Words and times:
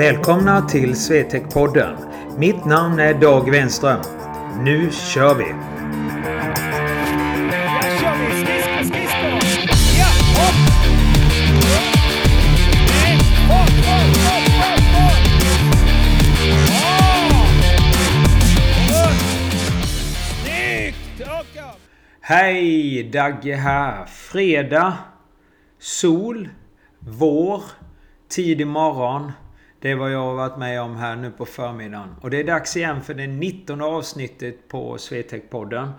Välkomna 0.00 0.68
till 0.68 0.94
Swetec-podden. 0.94 1.96
Mitt 2.38 2.64
namn 2.64 3.00
är 3.00 3.14
Dag 3.14 3.50
Wenström. 3.50 4.00
Nu 4.64 4.90
kör 4.90 5.34
vi! 5.34 5.44
Hej! 22.20 23.02
Dagge 23.02 23.54
här. 23.54 24.06
Fredag. 24.06 24.94
Sol. 25.78 26.48
Vår. 26.98 27.62
Tidig 28.28 28.66
morgon. 28.66 29.32
Det 29.80 29.90
är 29.90 29.96
vad 29.96 30.12
jag 30.12 30.18
har 30.18 30.34
varit 30.34 30.58
med 30.58 30.82
om 30.82 30.96
här 30.96 31.16
nu 31.16 31.30
på 31.30 31.46
förmiddagen. 31.46 32.14
Och 32.20 32.30
det 32.30 32.40
är 32.40 32.44
dags 32.44 32.76
igen 32.76 33.02
för 33.02 33.14
det 33.14 33.26
19 33.26 33.80
avsnittet 33.80 34.68
på 34.68 34.96
Swetec-podden. 34.96 35.90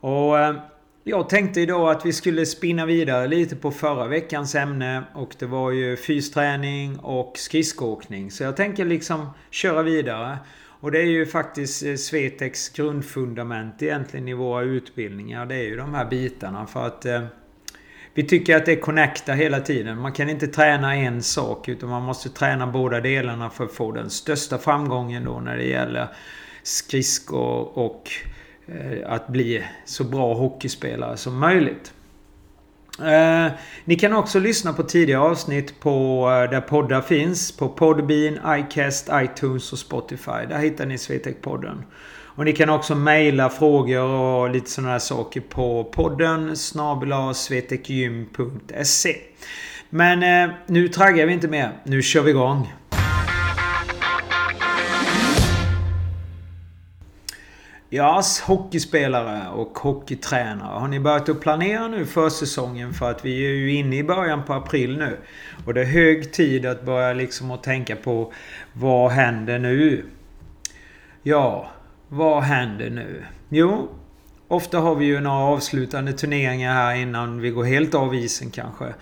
Och 0.00 0.38
eh, 0.38 0.56
jag 1.04 1.28
tänkte 1.28 1.60
idag 1.60 1.90
att 1.90 2.06
vi 2.06 2.12
skulle 2.12 2.46
spinna 2.46 2.86
vidare 2.86 3.26
lite 3.28 3.56
på 3.56 3.70
förra 3.70 4.06
veckans 4.06 4.54
ämne. 4.54 5.02
Och 5.14 5.36
det 5.38 5.46
var 5.46 5.70
ju 5.70 5.96
fysträning 5.96 6.98
och 6.98 7.32
skridskoåkning. 7.38 8.30
Så 8.30 8.42
jag 8.42 8.56
tänker 8.56 8.84
liksom 8.84 9.28
köra 9.50 9.82
vidare. 9.82 10.38
Och 10.80 10.92
det 10.92 10.98
är 10.98 11.06
ju 11.06 11.26
faktiskt 11.26 11.84
eh, 11.84 11.94
Svetex 11.94 12.68
grundfundament 12.68 13.82
egentligen 13.82 14.28
i 14.28 14.34
våra 14.34 14.62
utbildningar. 14.62 15.46
Det 15.46 15.54
är 15.54 15.64
ju 15.64 15.76
de 15.76 15.94
här 15.94 16.04
bitarna 16.04 16.66
för 16.66 16.86
att 16.86 17.04
eh, 17.06 17.22
vi 18.16 18.22
tycker 18.22 18.56
att 18.56 18.66
det 18.66 18.76
connectar 18.76 19.34
hela 19.34 19.60
tiden. 19.60 20.00
Man 20.00 20.12
kan 20.12 20.28
inte 20.28 20.46
träna 20.46 20.96
en 20.96 21.22
sak 21.22 21.68
utan 21.68 21.88
man 21.88 22.02
måste 22.02 22.28
träna 22.28 22.66
båda 22.66 23.00
delarna 23.00 23.50
för 23.50 23.64
att 23.64 23.72
få 23.72 23.92
den 23.92 24.10
största 24.10 24.58
framgången 24.58 25.24
då 25.24 25.40
när 25.40 25.56
det 25.56 25.64
gäller 25.64 26.08
skridskor 26.62 27.78
och 27.78 28.10
eh, 28.66 29.12
att 29.12 29.28
bli 29.28 29.64
så 29.84 30.04
bra 30.04 30.34
hockeyspelare 30.34 31.16
som 31.16 31.38
möjligt. 31.38 31.92
Eh, 33.02 33.52
ni 33.84 33.96
kan 33.96 34.12
också 34.12 34.38
lyssna 34.38 34.72
på 34.72 34.82
tidigare 34.82 35.20
avsnitt 35.20 35.80
på 35.80 36.20
eh, 36.30 36.50
där 36.50 36.60
poddar 36.60 37.00
finns. 37.00 37.56
På 37.56 37.68
Podbean, 37.68 38.38
iCast, 38.60 39.08
iTunes 39.12 39.72
och 39.72 39.78
Spotify. 39.78 40.46
Där 40.48 40.58
hittar 40.58 40.86
ni 40.86 40.96
Swetec-podden. 40.96 41.82
Och 42.36 42.44
ni 42.44 42.52
kan 42.52 42.70
också 42.70 42.94
mejla 42.94 43.50
frågor 43.50 44.02
och 44.02 44.50
lite 44.50 44.70
sådana 44.70 44.92
här 44.92 44.98
saker 44.98 45.40
på 45.40 45.84
podden 45.84 46.56
snabelarsvetekgym.se 46.56 49.16
Men 49.90 50.22
eh, 50.22 50.48
nu 50.66 50.88
traggar 50.88 51.26
vi 51.26 51.32
inte 51.32 51.48
mer. 51.48 51.72
Nu 51.84 52.02
kör 52.02 52.22
vi 52.22 52.30
igång. 52.30 52.72
Ja, 57.88 58.22
hockeyspelare 58.46 59.50
och 59.50 59.78
hockeytränare. 59.78 60.78
Har 60.78 60.88
ni 60.88 61.00
börjat 61.00 61.28
att 61.28 61.40
planera 61.40 61.88
nu 61.88 62.06
för 62.06 62.28
säsongen? 62.28 62.94
För 62.94 63.10
att 63.10 63.24
vi 63.24 63.46
är 63.46 63.50
ju 63.50 63.74
inne 63.74 63.96
i 63.96 64.04
början 64.04 64.44
på 64.44 64.52
april 64.52 64.98
nu. 64.98 65.18
Och 65.64 65.74
det 65.74 65.80
är 65.80 65.84
hög 65.84 66.32
tid 66.32 66.66
att 66.66 66.84
börja 66.84 67.12
liksom 67.12 67.50
att 67.50 67.62
tänka 67.62 67.96
på 67.96 68.32
vad 68.72 69.10
händer 69.10 69.58
nu? 69.58 70.04
Ja, 71.22 71.70
vad 72.08 72.42
händer 72.42 72.90
nu? 72.90 73.24
Jo, 73.48 73.88
ofta 74.48 74.78
har 74.78 74.94
vi 74.94 75.04
ju 75.04 75.20
några 75.20 75.38
avslutande 75.38 76.12
turneringar 76.12 76.72
här 76.72 76.94
innan 76.94 77.40
vi 77.40 77.50
går 77.50 77.64
helt 77.64 77.94
av 77.94 78.14
isen 78.14 78.50
kanske. 78.50 78.94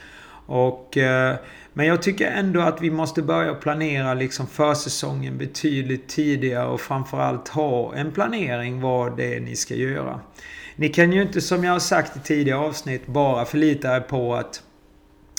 Och, 0.46 0.96
eh, 0.96 1.36
men 1.72 1.86
jag 1.86 2.02
tycker 2.02 2.30
ändå 2.30 2.60
att 2.60 2.80
vi 2.80 2.90
måste 2.90 3.22
börja 3.22 3.54
planera 3.54 4.14
liksom 4.14 4.46
försäsongen 4.46 5.38
betydligt 5.38 6.08
tidigare 6.08 6.66
och 6.66 6.80
framförallt 6.80 7.48
ha 7.48 7.94
en 7.94 8.12
planering 8.12 8.80
vad 8.80 9.16
det 9.16 9.36
är 9.36 9.40
ni 9.40 9.56
ska 9.56 9.74
göra. 9.74 10.20
Ni 10.76 10.88
kan 10.88 11.12
ju 11.12 11.22
inte 11.22 11.40
som 11.40 11.64
jag 11.64 11.72
har 11.72 11.78
sagt 11.78 12.16
i 12.16 12.20
tidigare 12.20 12.58
avsnitt 12.58 13.06
bara 13.06 13.44
förlita 13.44 13.96
er 13.96 14.00
på 14.00 14.34
att 14.34 14.62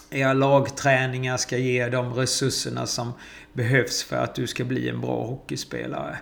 era 0.09 0.33
lagträningar 0.33 1.37
ska 1.37 1.57
ge 1.57 1.89
de 1.89 2.13
resurserna 2.13 2.85
som 2.85 3.13
behövs 3.53 4.03
för 4.03 4.15
att 4.15 4.35
du 4.35 4.47
ska 4.47 4.63
bli 4.63 4.89
en 4.89 5.01
bra 5.01 5.25
hockeyspelare. 5.25 6.17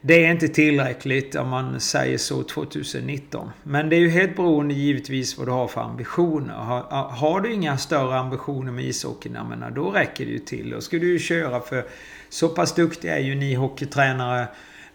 Det 0.00 0.24
är 0.24 0.30
inte 0.30 0.48
tillräckligt 0.48 1.34
om 1.34 1.48
man 1.48 1.80
säger 1.80 2.18
så 2.18 2.42
2019. 2.42 3.50
Men 3.62 3.88
det 3.88 3.96
är 3.96 4.00
ju 4.00 4.10
helt 4.10 4.36
beroende 4.36 4.74
givetvis 4.74 5.38
vad 5.38 5.46
du 5.46 5.52
har 5.52 5.68
för 5.68 5.80
ambitioner. 5.80 6.54
Har, 6.54 6.82
har 7.08 7.40
du 7.40 7.52
inga 7.52 7.78
större 7.78 8.18
ambitioner 8.18 8.72
med 8.72 8.84
ishockeyn, 8.84 9.32
menar, 9.32 9.70
då 9.70 9.90
räcker 9.90 10.26
det 10.26 10.30
ju 10.30 10.38
till. 10.38 10.70
Då 10.70 10.80
ska 10.80 10.98
du 10.98 11.12
ju 11.12 11.18
köra 11.18 11.60
för 11.60 11.84
så 12.28 12.48
pass 12.48 12.74
duktiga 12.74 13.16
är 13.16 13.22
ju 13.22 13.34
ni 13.34 13.54
hockeytränare 13.54 14.48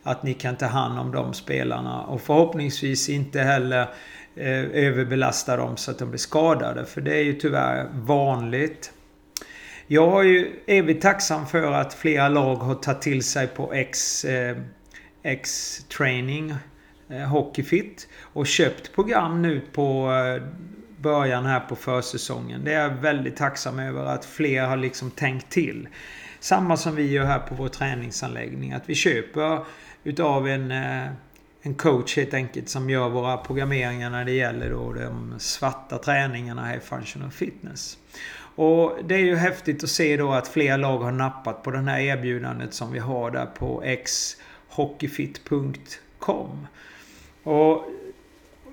att 0.03 0.23
ni 0.23 0.33
kan 0.33 0.55
ta 0.55 0.65
hand 0.65 0.99
om 0.99 1.11
de 1.11 1.33
spelarna. 1.33 2.01
Och 2.01 2.21
förhoppningsvis 2.21 3.09
inte 3.09 3.39
heller 3.39 3.81
eh, 4.35 4.63
överbelasta 4.63 5.57
dem 5.57 5.77
så 5.77 5.91
att 5.91 5.99
de 5.99 6.09
blir 6.09 6.19
skadade. 6.19 6.85
För 6.85 7.01
det 7.01 7.15
är 7.15 7.23
ju 7.23 7.33
tyvärr 7.33 7.87
vanligt. 7.93 8.91
Jag 9.87 10.19
är 10.19 10.23
ju 10.23 10.51
evigt 10.67 11.01
tacksam 11.01 11.47
för 11.47 11.71
att 11.71 11.93
flera 11.93 12.29
lag 12.29 12.55
har 12.55 12.75
tagit 12.75 13.01
till 13.01 13.23
sig 13.23 13.47
på 13.47 13.73
X 13.73 14.25
eh, 14.25 14.57
X-Training 15.23 16.55
eh, 17.09 17.17
Hockeyfit 17.17 18.07
och 18.21 18.47
köpt 18.47 18.95
program 18.95 19.41
nu 19.41 19.61
på 19.73 20.11
eh, 20.11 20.43
början 20.97 21.45
här 21.45 21.59
på 21.59 21.75
försäsongen. 21.75 22.63
Det 22.63 22.73
är 22.73 22.81
jag 22.81 22.89
väldigt 22.89 23.35
tacksam 23.35 23.79
över 23.79 24.05
att 24.05 24.25
fler 24.25 24.65
har 24.65 24.77
liksom 24.77 25.11
tänkt 25.11 25.49
till. 25.49 25.87
Samma 26.39 26.77
som 26.77 26.95
vi 26.95 27.11
gör 27.11 27.25
här 27.25 27.39
på 27.39 27.55
vår 27.55 27.67
träningsanläggning. 27.67 28.73
Att 28.73 28.89
vi 28.89 28.95
köper 28.95 29.65
utav 30.03 30.47
en, 30.47 30.71
eh, 30.71 31.07
en 31.61 31.75
coach 31.75 32.17
helt 32.17 32.33
enkelt 32.33 32.69
som 32.69 32.89
gör 32.89 33.09
våra 33.09 33.37
programmeringar 33.37 34.09
när 34.09 34.25
det 34.25 34.31
gäller 34.31 34.69
då 34.69 34.93
de 34.93 35.35
svarta 35.39 35.97
träningarna 35.97 36.65
här 36.65 36.77
i 36.77 36.79
Functional 36.79 37.31
Fitness. 37.31 37.97
Och 38.55 38.97
det 39.03 39.15
är 39.15 39.19
ju 39.19 39.35
häftigt 39.35 39.83
att 39.83 39.89
se 39.89 40.17
då 40.17 40.31
att 40.31 40.47
fler 40.47 40.77
lag 40.77 40.97
har 40.97 41.11
nappat 41.11 41.63
på 41.63 41.71
det 41.71 41.79
här 41.79 41.99
erbjudandet 41.99 42.73
som 42.73 42.91
vi 42.91 42.99
har 42.99 43.31
där 43.31 43.45
på 43.45 43.83
X 43.83 44.35
hockeyfit.com. 44.75 46.67
Och 47.43 47.85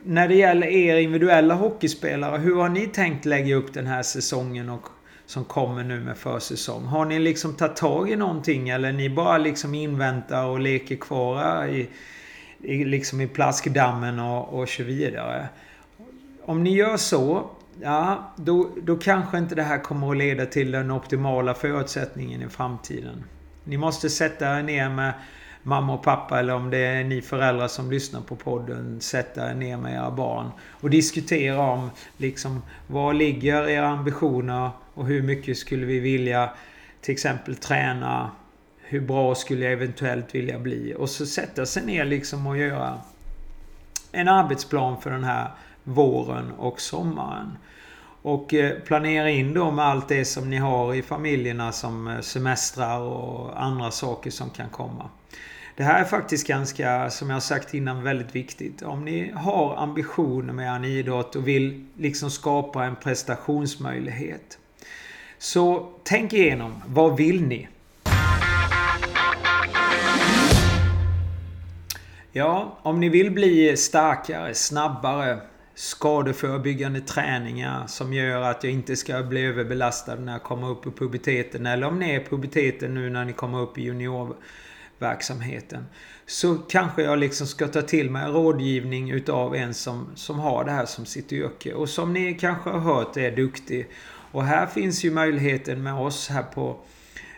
när 0.03 0.29
det 0.29 0.35
gäller 0.35 0.67
er 0.67 0.97
individuella 0.97 1.55
hockeyspelare, 1.55 2.39
hur 2.39 2.57
har 2.57 2.69
ni 2.69 2.87
tänkt 2.87 3.25
lägga 3.25 3.55
upp 3.55 3.75
den 3.75 3.87
här 3.87 4.03
säsongen 4.03 4.69
och 4.69 4.89
som 5.27 5.45
kommer 5.45 5.85
nu 5.85 6.01
med 6.01 6.17
försäsong? 6.19 6.85
Har 6.85 7.05
ni 7.05 7.19
liksom 7.19 7.55
tagit 7.55 7.77
tag 7.77 8.11
i 8.11 8.17
någonting 8.17 8.69
eller 8.69 8.93
ni 8.93 9.11
bara 9.11 9.39
liksom 9.39 9.75
inväntar 9.75 10.45
och 10.45 10.61
leker 10.61 10.97
kvar 10.97 11.67
i, 11.67 11.89
i, 12.61 12.85
liksom 12.85 13.21
i 13.21 13.27
plaskdammen 13.27 14.21
och, 14.21 14.61
och 14.61 14.69
så 14.69 14.83
vidare? 14.83 15.49
Om 16.45 16.63
ni 16.65 16.75
gör 16.75 16.97
så, 16.97 17.51
ja, 17.83 18.33
då, 18.37 18.71
då 18.83 18.97
kanske 18.97 19.39
inte 19.39 19.55
det 19.55 19.63
här 19.63 19.79
kommer 19.79 20.11
att 20.11 20.17
leda 20.17 20.47
till 20.47 20.71
den 20.71 20.91
optimala 20.91 21.55
förutsättningen 21.55 22.43
i 22.43 22.49
framtiden. 22.49 23.25
Ni 23.65 23.77
måste 23.77 24.11
sätta 24.11 24.59
er 24.59 24.63
ner 24.63 24.89
med 24.89 25.13
mamma 25.63 25.95
och 25.95 26.03
pappa 26.03 26.39
eller 26.39 26.55
om 26.55 26.71
det 26.71 26.79
är 26.79 27.05
ni 27.05 27.23
föräldrar 27.23 27.69
som 27.69 27.91
lyssnar 27.91 28.21
på 28.21 28.37
podden, 28.37 29.01
sätta 29.01 29.51
er 29.51 29.55
ner 29.55 29.77
med 29.77 29.95
era 29.95 30.11
barn 30.11 30.51
och 30.71 30.91
diskutera 30.91 31.61
om 31.61 31.91
liksom 32.17 32.63
var 32.87 33.15
ligger 33.15 33.69
era 33.69 33.89
ambitioner 33.89 34.71
och 34.95 35.07
hur 35.07 35.23
mycket 35.23 35.59
skulle 35.59 35.87
vi 35.87 36.01
vilja 36.01 36.51
till 37.01 37.13
exempel 37.13 37.57
träna 37.57 38.31
hur 38.91 39.01
bra 39.01 39.35
skulle 39.35 39.65
jag 39.65 39.73
eventuellt 39.73 40.35
vilja 40.35 40.59
bli? 40.59 40.95
Och 40.99 41.11
så 41.11 41.27
sätta 41.27 41.67
sig 41.67 41.87
ner 41.87 42.05
liksom 42.05 42.47
och 42.47 42.59
göra 42.59 42.99
en 44.13 44.29
arbetsplan 44.29 45.01
för 45.01 45.11
den 45.11 45.25
här 45.25 45.51
våren 45.85 46.53
och 46.53 46.81
sommaren. 46.81 47.59
Och 48.23 48.55
eh, 48.55 48.79
planera 48.81 49.31
in 49.31 49.55
då 49.55 49.71
med 49.71 49.85
allt 49.85 50.09
det 50.09 50.25
som 50.25 50.51
ni 50.51 50.57
har 50.57 50.95
i 50.95 51.03
familjerna 51.03 51.73
som 51.73 52.09
eh, 52.09 52.21
semestrar 52.21 53.01
och 53.01 53.63
andra 53.63 53.91
saker 53.91 54.31
som 54.31 54.51
kan 54.51 54.69
komma. 54.69 55.11
Det 55.77 55.85
här 55.85 56.01
är 56.01 56.05
faktiskt 56.05 56.47
ganska, 56.47 57.11
som 57.11 57.31
jag 57.31 57.43
sagt 57.43 57.75
innan, 57.75 58.03
väldigt 58.03 58.37
viktigt. 58.37 58.83
Om 58.83 59.05
ni 59.05 59.33
har 59.35 59.77
ambitioner 59.77 60.53
med 60.53 60.77
en 60.77 60.85
idrott 60.85 61.37
och 61.37 61.49
vill 61.49 61.87
liksom 61.99 62.31
skapa 62.31 62.85
en 62.85 62.97
prestationsmöjlighet. 62.97 64.59
Så 65.39 65.89
tänk 66.05 66.33
igenom, 66.33 66.83
vad 66.87 67.17
vill 67.17 67.43
ni? 67.43 67.69
Ja, 72.33 72.79
om 72.83 73.01
ni 73.01 73.09
vill 73.09 73.31
bli 73.31 73.77
starkare, 73.77 74.55
snabbare, 74.55 75.39
skadeförebyggande 75.81 77.01
träningar 77.01 77.87
som 77.87 78.13
gör 78.13 78.43
att 78.43 78.65
jag 78.65 78.73
inte 78.73 78.97
ska 78.97 79.23
bli 79.23 79.45
överbelastad 79.45 80.15
när 80.15 80.33
jag 80.33 80.43
kommer 80.43 80.71
upp 80.71 80.87
i 80.87 80.91
puberteten. 80.91 81.67
Eller 81.67 81.87
om 81.87 81.99
ni 81.99 82.11
är 82.11 82.21
i 82.21 82.25
puberteten 82.25 82.95
nu 82.95 83.11
när 83.11 83.25
ni 83.25 83.33
kommer 83.33 83.61
upp 83.61 83.79
i 83.79 83.83
juniorverksamheten. 83.83 85.87
Så 86.27 86.55
kanske 86.55 87.03
jag 87.03 87.19
liksom 87.19 87.47
ska 87.47 87.69
ta 87.69 87.83
till 87.83 88.11
mig 88.11 88.29
rådgivning 88.29 89.11
utav 89.11 89.55
en 89.55 89.75
som, 89.75 90.07
som 90.15 90.39
har 90.39 90.65
det 90.65 90.71
här 90.71 90.87
som 90.87 91.07
sitt 91.07 91.33
yrke. 91.33 91.75
Och 91.75 91.89
som 91.89 92.13
ni 92.13 92.35
kanske 92.35 92.71
har 92.71 92.81
hört 92.81 93.17
är 93.17 93.37
duktig. 93.37 93.89
Och 94.33 94.45
här 94.45 94.67
finns 94.67 95.05
ju 95.05 95.11
möjligheten 95.11 95.83
med 95.83 95.95
oss 95.95 96.29
här 96.29 96.43
på 96.43 96.77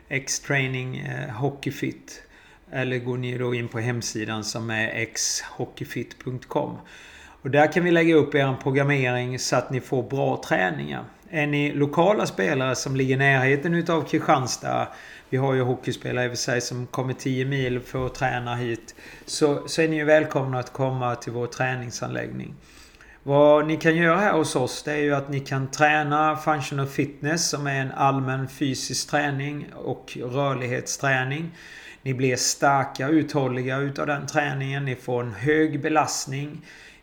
X-training 0.09 0.99
eh, 0.99 1.31
Hockeyfit. 1.31 2.23
Eller 2.71 2.99
går 2.99 3.17
ni 3.17 3.39
då 3.39 3.55
in 3.55 3.69
på 3.69 3.79
hemsidan 3.79 4.45
som 4.45 4.71
är 4.71 5.05
xhockeyfit.com. 5.05 6.77
Och 7.43 7.51
där 7.51 7.73
kan 7.73 7.85
vi 7.85 7.91
lägga 7.91 8.15
upp 8.15 8.35
er 8.35 8.57
programmering 8.63 9.39
så 9.39 9.57
att 9.57 9.71
ni 9.71 9.81
får 9.81 10.03
bra 10.03 10.43
träningar. 10.45 11.05
Är 11.31 11.47
ni 11.47 11.73
lokala 11.73 12.27
spelare 12.27 12.75
som 12.75 12.97
ligger 12.97 13.15
i 13.15 13.19
närheten 13.19 13.75
utav 13.75 14.03
Kristianstad 14.03 14.89
vi 15.33 15.39
har 15.39 15.55
ju 15.55 15.63
hockeyspelare 15.63 16.25
i 16.25 16.29
och 16.29 16.31
för 16.31 16.37
sig 16.37 16.61
som 16.61 16.87
kommer 16.87 17.13
10 17.13 17.45
mil 17.45 17.81
för 17.81 18.07
att 18.07 18.15
träna 18.15 18.55
hit. 18.55 18.95
Så, 19.27 19.69
så 19.69 19.83
är 19.83 19.89
ni 19.89 19.97
ju 19.97 20.05
välkomna 20.05 20.59
att 20.59 20.73
komma 20.73 21.15
till 21.15 21.33
vår 21.33 21.47
träningsanläggning. 21.47 22.55
Vad 23.23 23.67
ni 23.67 23.77
kan 23.77 23.97
göra 23.97 24.17
här 24.17 24.33
hos 24.33 24.57
oss 24.57 24.83
det 24.83 24.93
är 24.93 24.97
ju 24.97 25.15
att 25.15 25.29
ni 25.29 25.41
kan 25.41 25.71
träna 25.71 26.37
Functional 26.37 26.87
Fitness 26.87 27.49
som 27.51 27.67
är 27.67 27.81
en 27.81 27.93
allmän 27.93 28.49
fysisk 28.49 29.11
träning 29.11 29.67
och 29.75 30.19
rörlighetsträning. 30.23 31.51
Ni 32.03 32.15
blir 32.15 32.37
starka 32.37 33.07
och 33.07 33.13
uthålliga 33.13 33.79
utav 33.79 34.07
den 34.07 34.27
träningen. 34.27 34.85
Ni 34.85 34.95
får 34.95 35.21
en 35.23 35.33
hög 35.33 35.83
belastning 35.83 36.63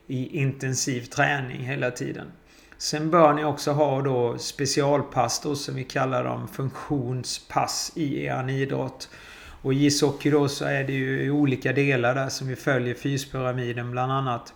i 0.09 0.39
intensiv 0.39 1.01
träning 1.01 1.61
hela 1.61 1.91
tiden. 1.91 2.31
Sen 2.77 3.11
bör 3.11 3.33
ni 3.33 3.44
också 3.44 3.71
ha 3.71 4.01
då 4.01 4.38
specialpass 4.38 5.41
då 5.41 5.56
som 5.56 5.75
vi 5.75 5.83
kallar 5.83 6.23
dem 6.23 6.47
funktionspass 6.47 7.91
i 7.95 8.23
er 8.25 8.50
idrott. 8.50 9.09
Och 9.61 9.73
i 9.73 9.85
ishockey 9.85 10.29
då 10.29 10.47
så 10.47 10.65
är 10.65 10.83
det 10.83 10.94
ju 10.94 11.31
olika 11.31 11.73
delar 11.73 12.15
där 12.15 12.29
som 12.29 12.47
vi 12.47 12.56
följer 12.56 12.95
fyspyramiden 12.95 13.91
bland 13.91 14.11
annat. 14.11 14.53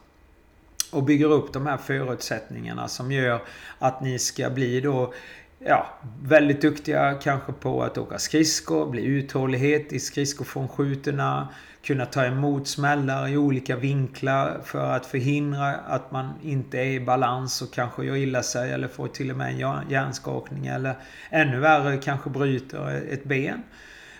Och 0.91 1.03
bygger 1.03 1.31
upp 1.31 1.53
de 1.53 1.67
här 1.67 1.77
förutsättningarna 1.77 2.87
som 2.87 3.11
gör 3.11 3.41
att 3.79 4.01
ni 4.01 4.19
ska 4.19 4.49
bli 4.49 4.81
då 4.81 5.13
ja, 5.59 5.87
väldigt 6.23 6.61
duktiga 6.61 7.13
kanske 7.13 7.53
på 7.53 7.83
att 7.83 7.97
åka 7.97 8.19
skridskor, 8.19 8.89
bli 8.89 9.03
uthållighet 9.03 9.93
i 9.93 9.99
skridskofrånskjutorna, 9.99 11.49
kunna 11.83 12.05
ta 12.05 12.25
emot 12.25 12.67
smällar 12.67 13.27
i 13.27 13.37
olika 13.37 13.75
vinklar 13.75 14.61
för 14.63 14.91
att 14.91 15.05
förhindra 15.05 15.75
att 15.75 16.11
man 16.11 16.33
inte 16.43 16.77
är 16.77 16.85
i 16.85 16.99
balans 16.99 17.61
och 17.61 17.73
kanske 17.73 18.05
gör 18.05 18.15
illa 18.15 18.43
sig 18.43 18.71
eller 18.71 18.87
får 18.87 19.07
till 19.07 19.31
och 19.31 19.37
med 19.37 19.51
en 19.51 19.89
hjärnskakning 19.89 20.67
eller 20.67 20.95
ännu 21.29 21.59
värre 21.59 21.97
kanske 21.97 22.29
bryter 22.29 23.03
ett 23.11 23.23
ben. 23.23 23.63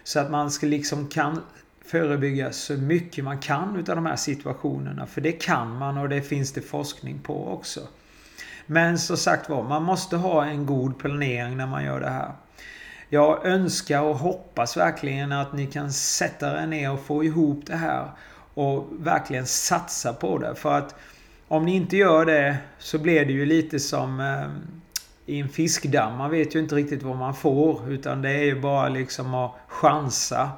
Så 0.04 0.20
att 0.20 0.32
man 0.32 0.52
ska 0.52 0.68
liksom 0.68 1.08
kan 1.08 1.42
förebygga 1.86 2.52
så 2.52 2.74
mycket 2.74 3.24
man 3.24 3.40
kan 3.40 3.76
utav 3.80 3.96
de 3.96 4.06
här 4.06 4.16
situationerna. 4.16 5.06
För 5.06 5.22
det 5.22 5.32
kan 5.32 5.78
man 5.78 5.98
och 5.98 6.10
det 6.10 6.22
finns 6.22 6.54
det 6.54 6.62
forskning 6.62 7.20
på 7.20 7.48
också. 7.48 7.80
Men 8.66 9.00
som 9.00 9.18
sagt 9.18 9.50
var, 9.50 9.64
man 9.64 9.84
måste 9.84 10.18
ha 10.18 10.46
en 10.46 10.66
god 10.66 11.00
planering 11.00 11.58
när 11.58 11.68
man 11.68 11.84
gör 11.84 12.00
det 12.00 12.10
här. 12.10 12.32
Jag 13.14 13.46
önskar 13.46 14.02
och 14.02 14.18
hoppas 14.18 14.78
verkligen 14.78 15.32
att 15.32 15.54
ni 15.54 15.66
kan 15.66 15.92
sätta 15.92 16.64
er 16.64 16.68
ner 16.68 16.92
och 16.92 17.00
få 17.00 17.24
ihop 17.24 17.66
det 17.66 17.76
här. 17.76 18.12
Och 18.54 18.88
verkligen 19.00 19.46
satsa 19.46 20.14
på 20.14 20.38
det. 20.38 20.56
För 20.56 20.78
att 20.78 20.96
om 21.48 21.66
ni 21.66 21.76
inte 21.76 21.98
gör 21.98 22.26
det 22.26 22.58
så 22.80 22.98
blir 22.98 23.26
det 23.26 23.34
ju 23.34 23.46
lite 23.46 23.80
som 23.80 24.20
eh, 24.20 24.50
i 25.26 25.40
en 25.40 25.50
fiskdamm. 25.50 26.18
Man 26.18 26.32
vet 26.32 26.56
ju 26.56 26.60
inte 26.60 26.76
riktigt 26.76 27.04
vad 27.04 27.18
man 27.18 27.36
får. 27.36 27.92
Utan 27.92 28.22
det 28.22 28.32
är 28.32 28.44
ju 28.44 28.62
bara 28.62 28.90
liksom 28.90 29.34
att 29.34 29.52
chansa. 29.68 30.50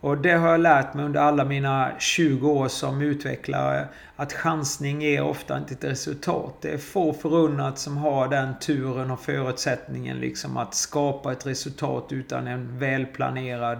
Och 0.00 0.18
det 0.18 0.32
har 0.32 0.48
jag 0.48 0.60
lärt 0.60 0.94
mig 0.94 1.04
under 1.04 1.20
alla 1.20 1.44
mina 1.44 1.92
20 1.98 2.50
år 2.50 2.68
som 2.68 3.02
utvecklare. 3.02 3.88
Att 4.16 4.32
chansning 4.32 5.02
ger 5.02 5.22
ofta 5.22 5.58
inte 5.58 5.74
ett 5.74 5.84
resultat. 5.84 6.54
Det 6.60 6.70
är 6.70 6.78
få 6.78 7.12
förunnat 7.12 7.78
som 7.78 7.96
har 7.96 8.28
den 8.28 8.58
turen 8.58 9.10
och 9.10 9.20
förutsättningen 9.20 10.16
liksom 10.16 10.56
att 10.56 10.74
skapa 10.74 11.32
ett 11.32 11.46
resultat 11.46 12.12
utan 12.12 12.46
en 12.46 12.78
välplanerad 12.78 13.78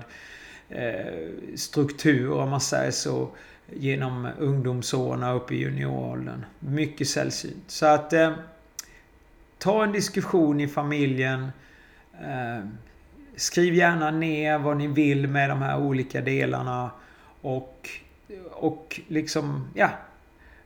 eh, 0.68 1.56
struktur 1.56 2.32
om 2.32 2.50
man 2.50 2.60
säger 2.60 2.90
så. 2.90 3.28
Genom 3.72 4.28
ungdomsåren 4.38 5.22
upp 5.22 5.52
i 5.52 5.56
junioråldern. 5.56 6.44
Mycket 6.58 7.08
sällsynt. 7.08 7.64
Så 7.66 7.86
att 7.86 8.12
eh, 8.12 8.32
ta 9.58 9.84
en 9.84 9.92
diskussion 9.92 10.60
i 10.60 10.68
familjen. 10.68 11.52
Eh, 12.20 12.64
Skriv 13.36 13.74
gärna 13.74 14.10
ner 14.10 14.58
vad 14.58 14.76
ni 14.76 14.86
vill 14.86 15.28
med 15.28 15.50
de 15.50 15.62
här 15.62 15.78
olika 15.78 16.20
delarna. 16.20 16.90
Och, 17.40 17.88
och 18.50 19.00
liksom, 19.08 19.68
ja. 19.74 19.90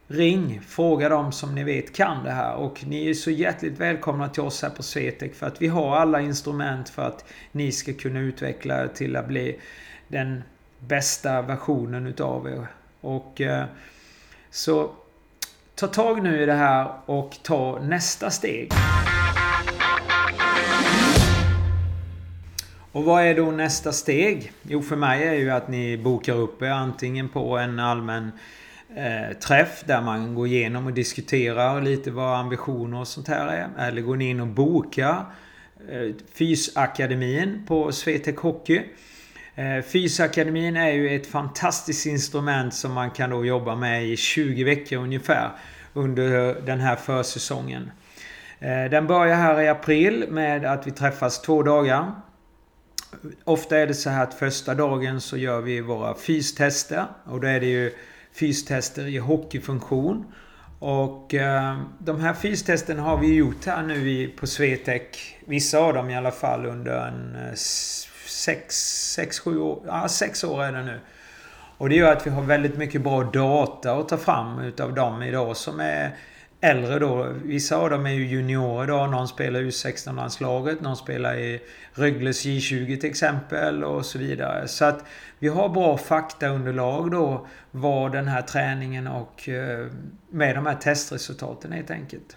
Ring, 0.06 0.60
fråga 0.66 1.08
dem 1.08 1.32
som 1.32 1.54
ni 1.54 1.64
vet 1.64 1.96
kan 1.96 2.24
det 2.24 2.30
här. 2.30 2.54
Och 2.54 2.84
ni 2.86 3.10
är 3.10 3.14
så 3.14 3.30
hjärtligt 3.30 3.78
välkomna 3.78 4.28
till 4.28 4.42
oss 4.42 4.62
här 4.62 4.70
på 4.70 4.82
Swetec 4.82 5.38
för 5.38 5.46
att 5.46 5.62
vi 5.62 5.66
har 5.66 5.96
alla 5.96 6.20
instrument 6.20 6.88
för 6.88 7.02
att 7.02 7.24
ni 7.52 7.72
ska 7.72 7.92
kunna 7.92 8.20
utveckla 8.20 8.82
er 8.82 8.88
till 8.88 9.16
att 9.16 9.28
bli 9.28 9.60
den 10.08 10.42
bästa 10.78 11.42
versionen 11.42 12.06
utav 12.06 12.48
er. 12.48 12.66
Och 13.00 13.40
eh, 13.40 13.64
så 14.50 14.90
ta 15.74 15.86
tag 15.86 16.22
nu 16.22 16.42
i 16.42 16.46
det 16.46 16.54
här 16.54 16.90
och 17.06 17.38
ta 17.42 17.78
nästa 17.82 18.30
steg. 18.30 18.72
Och 22.92 23.04
vad 23.04 23.22
är 23.22 23.34
då 23.34 23.50
nästa 23.50 23.92
steg? 23.92 24.52
Jo, 24.62 24.82
för 24.82 24.96
mig 24.96 25.22
är 25.22 25.34
ju 25.34 25.50
att 25.50 25.68
ni 25.68 25.96
bokar 25.96 26.34
upp 26.34 26.62
er 26.62 26.70
antingen 26.70 27.28
på 27.28 27.58
en 27.58 27.78
allmän 27.78 28.32
eh, 28.96 29.36
träff 29.36 29.84
där 29.86 30.02
man 30.02 30.34
går 30.34 30.46
igenom 30.46 30.86
och 30.86 30.92
diskuterar 30.92 31.80
lite 31.80 32.10
vad 32.10 32.38
ambitioner 32.38 33.00
och 33.00 33.08
sånt 33.08 33.28
här 33.28 33.48
är. 33.48 33.88
Eller 33.88 34.02
går 34.02 34.16
ni 34.16 34.30
in 34.30 34.40
och 34.40 34.46
bokar 34.46 35.24
eh, 35.90 36.14
Fysakademin 36.34 37.64
på 37.66 37.92
Swetec 37.92 38.36
Hockey. 38.36 38.82
Eh, 39.54 39.82
Fysakademin 39.82 40.76
är 40.76 40.92
ju 40.92 41.16
ett 41.16 41.26
fantastiskt 41.26 42.06
instrument 42.06 42.74
som 42.74 42.92
man 42.92 43.10
kan 43.10 43.30
då 43.30 43.44
jobba 43.44 43.74
med 43.74 44.06
i 44.06 44.16
20 44.16 44.64
veckor 44.64 44.98
ungefär 44.98 45.50
under 45.92 46.60
den 46.66 46.80
här 46.80 46.96
försäsongen. 46.96 47.90
Eh, 48.60 48.84
den 48.90 49.06
börjar 49.06 49.36
här 49.36 49.60
i 49.60 49.68
april 49.68 50.26
med 50.30 50.64
att 50.64 50.86
vi 50.86 50.90
träffas 50.90 51.42
två 51.42 51.62
dagar. 51.62 52.12
Ofta 53.44 53.78
är 53.78 53.86
det 53.86 53.94
så 53.94 54.10
här 54.10 54.22
att 54.22 54.34
första 54.34 54.74
dagen 54.74 55.20
så 55.20 55.36
gör 55.36 55.60
vi 55.60 55.80
våra 55.80 56.14
fystester. 56.14 57.04
Och 57.24 57.40
då 57.40 57.46
är 57.46 57.60
det 57.60 57.66
ju 57.66 57.92
fystester 58.32 59.06
i 59.06 59.18
hockeyfunktion. 59.18 60.32
Och 60.78 61.34
eh, 61.34 61.78
de 61.98 62.20
här 62.20 62.34
fystesterna 62.34 63.02
har 63.02 63.18
vi 63.18 63.34
gjort 63.34 63.66
här 63.66 63.82
nu 63.82 64.28
på 64.28 64.46
Swetec. 64.46 65.02
Vissa 65.44 65.78
av 65.78 65.94
dem 65.94 66.10
i 66.10 66.16
alla 66.16 66.30
fall 66.30 66.66
under 66.66 67.06
en 67.06 67.36
eh, 67.36 67.52
6-7 67.52 69.58
år. 69.58 69.82
Ja, 69.86 70.08
6 70.08 70.44
år 70.44 70.64
är 70.64 70.72
det 70.72 70.82
nu. 70.82 71.00
Och 71.78 71.88
det 71.88 71.94
gör 71.94 72.12
att 72.12 72.26
vi 72.26 72.30
har 72.30 72.42
väldigt 72.42 72.76
mycket 72.76 73.02
bra 73.02 73.22
data 73.22 73.92
att 73.92 74.08
ta 74.08 74.16
fram 74.16 74.58
utav 74.58 74.94
dem 74.94 75.22
idag 75.22 75.56
som 75.56 75.80
är 75.80 76.16
äldre 76.60 76.98
då. 76.98 77.26
Vissa 77.44 77.76
av 77.76 77.90
dem 77.90 78.06
är 78.06 78.10
ju 78.10 78.26
juniorer 78.26 78.86
då. 78.86 79.06
Någon 79.06 79.28
spelar 79.28 79.60
i 79.60 79.68
U16-landslaget. 79.68 80.80
Någon 80.80 80.96
spelar 80.96 81.34
i 81.34 81.60
Rögles 81.94 82.46
J20 82.46 83.00
till 83.00 83.10
exempel 83.10 83.84
och 83.84 84.06
så 84.06 84.18
vidare. 84.18 84.68
Så 84.68 84.84
att 84.84 85.04
vi 85.38 85.48
har 85.48 85.68
bra 85.68 85.98
faktaunderlag 85.98 87.10
då 87.10 87.46
vad 87.70 88.12
den 88.12 88.28
här 88.28 88.42
träningen 88.42 89.06
och 89.06 89.48
eh, 89.48 89.86
med 90.30 90.54
de 90.54 90.66
här 90.66 90.74
testresultaten 90.74 91.72
helt 91.72 91.90
enkelt. 91.90 92.36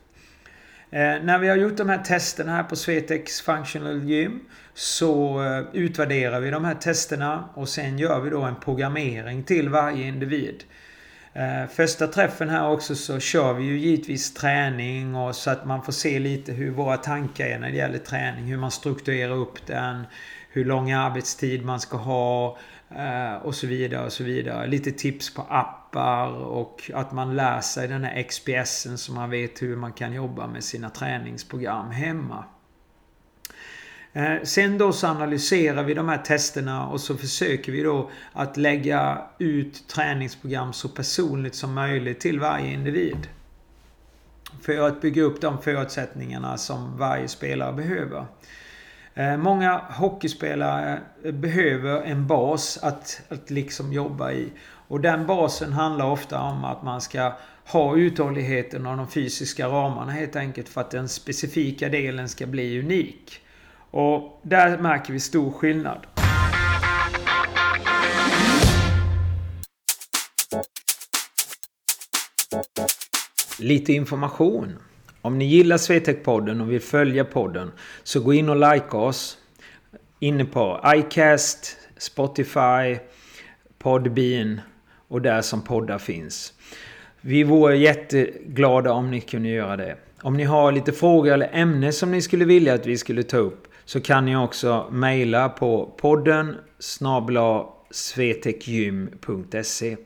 Eh, 0.89 1.24
när 1.24 1.39
vi 1.39 1.48
har 1.48 1.56
gjort 1.56 1.77
de 1.77 1.89
här 1.89 1.98
testerna 1.98 2.51
här 2.51 2.63
på 2.63 2.75
Svetex 2.75 3.42
Functional 3.42 4.03
Gym 4.03 4.39
så 4.74 5.44
eh, 5.44 5.63
utvärderar 5.74 6.39
vi 6.39 6.50
de 6.50 6.65
här 6.65 6.75
testerna 6.75 7.50
och 7.53 7.70
sen 7.70 8.00
gör 8.00 8.20
vi 8.20 8.30
då 8.30 8.42
en 8.42 8.56
programmering 8.56 9.44
till 9.44 9.70
varje 9.70 10.08
individ. 10.08 10.63
Eh, 11.36 11.68
första 11.70 12.08
träffen 12.08 12.50
här 12.50 12.70
också 12.70 12.96
så 12.96 13.20
kör 13.20 13.54
vi 13.54 13.63
ju 13.63 13.78
givetvis 13.78 14.34
träning 14.34 15.16
och 15.16 15.36
så 15.36 15.50
att 15.50 15.66
man 15.66 15.84
får 15.84 15.92
se 15.92 16.20
lite 16.20 16.52
hur 16.52 16.72
våra 16.72 16.98
tankar 16.98 17.46
är 17.46 17.60
när 17.60 17.72
det 17.72 17.78
gäller 17.78 17.98
träning. 17.98 18.46
Hur 18.46 18.58
man 18.58 18.72
strukturerar 18.72 19.36
upp 19.36 19.68
den. 19.68 20.04
Hur 20.50 20.66
lång 20.66 20.92
arbetstid 20.92 21.66
man 21.66 21.80
ska 21.80 21.98
ha. 21.98 22.58
Eh, 22.96 23.36
och 23.36 23.56
så 23.56 23.68
vidare 23.68 24.06
och 24.06 24.13
så 24.13 24.24
vidare. 24.24 24.68
Lite 24.68 24.92
tips 24.92 25.34
på 25.34 25.42
appar 25.50 26.28
och 26.32 26.92
att 26.94 27.12
man 27.12 27.36
lär 27.36 27.62
sig 27.62 27.88
den 27.88 28.04
här 28.04 28.24
XPSen 28.24 28.98
så 28.98 29.13
man 29.13 29.30
vet 29.30 29.62
hur 29.62 29.75
man 29.75 29.94
kan 29.94 30.13
jobba 30.13 30.48
med 30.48 30.63
sina 30.63 30.90
träningsprogram 30.90 31.92
hemma. 31.92 32.46
Eh, 34.13 34.43
sen 34.43 34.77
då 34.77 34.91
så 34.93 35.08
analyserar 35.08 35.84
vi 35.84 35.93
de 35.93 36.10
här 36.10 36.17
testerna 36.17 36.88
och 36.88 37.01
så 37.01 37.17
försöker 37.17 37.72
vi 37.72 37.84
då 37.84 38.10
att 38.34 38.58
lägga 38.58 39.22
ut 39.38 39.88
träningsprogram 39.88 40.74
så 40.74 40.89
personligt 40.89 41.55
som 41.55 41.74
möjligt 41.74 42.20
till 42.20 42.39
varje 42.39 42.74
individ. 42.74 43.27
För 44.62 44.88
att 44.88 45.01
bygga 45.01 45.24
upp 45.24 45.41
de 45.41 45.62
förutsättningarna 45.62 46.58
som 46.58 46.98
varje 46.98 47.27
spelare 47.27 47.74
behöver. 47.74 48.25
Eh, 49.13 49.38
många 49.38 49.77
hockeyspelare 49.77 51.01
behöver 51.24 52.01
en 52.01 52.27
bas 52.27 52.79
att, 52.82 53.22
att 53.29 53.50
liksom 53.50 53.93
jobba 53.93 54.32
i. 54.32 54.50
Och 54.88 55.01
den 55.01 55.27
basen 55.27 55.74
handlar 55.74 56.05
ofta 56.05 56.39
om 56.39 56.65
att 56.65 56.84
man 56.84 57.01
ska 57.01 57.34
ha 57.65 57.98
uthålligheten 57.98 58.86
och 58.86 58.98
de 58.98 59.08
fysiska 59.08 59.67
ramarna 59.67 60.12
helt 60.12 60.36
enkelt 60.36 60.70
för 60.70 60.82
att 60.82 60.91
den 60.91 61.10
specifika 61.10 61.89
delen 61.89 62.29
ska 62.29 62.46
bli 62.46 62.79
unik. 62.79 63.42
Och 63.95 64.39
där 64.43 64.77
märker 64.77 65.13
vi 65.13 65.19
stor 65.19 65.51
skillnad. 65.51 66.07
Lite 73.59 73.93
information. 73.93 74.75
Om 75.21 75.38
ni 75.38 75.45
gillar 75.45 75.77
Swetec-podden 75.77 76.62
och 76.62 76.71
vill 76.71 76.81
följa 76.81 77.25
podden 77.25 77.71
så 78.03 78.19
gå 78.19 78.33
in 78.33 78.50
och 78.50 78.73
like 78.73 78.97
oss. 78.97 79.38
Inne 80.19 80.45
på 80.45 80.79
iCast, 80.95 81.77
Spotify, 81.97 82.97
Podbean 83.79 84.62
och 85.07 85.21
där 85.21 85.41
som 85.41 85.62
poddar 85.62 85.97
finns. 85.97 86.53
Vi 87.21 87.43
vore 87.43 87.77
jätteglada 87.77 88.91
om 88.91 89.12
ni 89.12 89.21
kunde 89.21 89.50
göra 89.50 89.77
det. 89.77 89.95
Om 90.21 90.38
ni 90.38 90.43
har 90.43 90.71
lite 90.71 90.91
frågor 90.91 91.31
eller 91.31 91.50
ämne 91.53 91.91
som 91.91 92.12
ni 92.12 92.21
skulle 92.21 92.45
vilja 92.45 92.73
att 92.73 92.85
vi 92.85 92.97
skulle 92.97 93.23
ta 93.23 93.38
upp 93.38 93.67
så 93.86 94.02
kan 94.02 94.25
ni 94.25 94.36
också 94.36 94.88
mejla 94.92 95.50
på 95.50 95.96
podden 95.98 96.58
snabla 96.80 97.66
svetekgym.se 97.92 99.98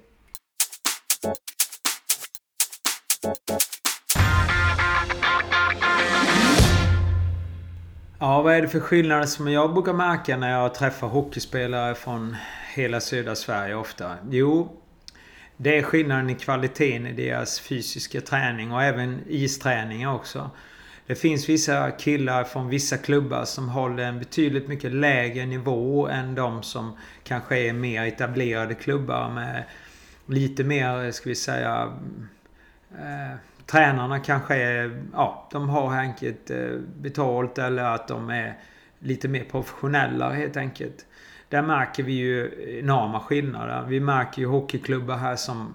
Ja, 8.19 8.41
vad 8.41 8.53
är 8.53 8.61
det 8.61 8.67
för 8.67 8.79
skillnader 8.79 9.25
som 9.25 9.51
jag 9.51 9.73
brukar 9.73 9.93
märka 9.93 10.37
när 10.37 10.51
jag 10.51 10.73
träffar 10.73 11.07
hockeyspelare 11.07 11.95
från 11.95 12.35
hela 12.75 12.99
södra 12.99 13.35
Sverige 13.35 13.75
ofta? 13.75 14.15
Jo, 14.29 14.81
det 15.57 15.77
är 15.77 15.83
skillnaden 15.83 16.29
i 16.29 16.35
kvaliteten 16.35 17.07
i 17.07 17.13
deras 17.13 17.59
fysiska 17.59 18.21
träning 18.21 18.71
och 18.71 18.83
även 18.83 19.21
isträningar 19.27 20.13
också. 20.13 20.51
Det 21.07 21.15
finns 21.15 21.49
vissa 21.49 21.91
killar 21.91 22.43
från 22.43 22.69
vissa 22.69 22.97
klubbar 22.97 23.45
som 23.45 23.69
håller 23.69 24.03
en 24.03 24.19
betydligt 24.19 24.67
mycket 24.67 24.91
lägre 24.91 25.45
nivå 25.45 26.07
än 26.07 26.35
de 26.35 26.63
som 26.63 26.97
kanske 27.23 27.57
är 27.57 27.73
mer 27.73 28.03
etablerade 28.03 28.73
klubbar 28.73 29.29
med 29.29 29.63
lite 30.25 30.63
mer, 30.63 31.11
ska 31.11 31.29
vi 31.29 31.35
säga, 31.35 31.97
eh, 32.91 33.37
tränarna 33.65 34.19
kanske 34.19 34.55
är, 34.55 35.03
ja, 35.13 35.47
de 35.51 35.69
har 35.69 35.93
enkelt 35.93 36.49
eh, 36.49 36.71
betalt 36.97 37.57
eller 37.57 37.83
att 37.83 38.07
de 38.07 38.29
är 38.29 38.57
lite 38.99 39.27
mer 39.27 39.43
professionella 39.43 40.29
helt 40.29 40.57
enkelt. 40.57 41.05
Där 41.49 41.61
märker 41.61 42.03
vi 42.03 42.13
ju 42.13 42.51
enorma 42.79 43.19
skillnader. 43.19 43.85
Vi 43.87 43.99
märker 43.99 44.41
ju 44.41 44.47
hockeyklubbar 44.47 45.15
här 45.15 45.35
som... 45.35 45.73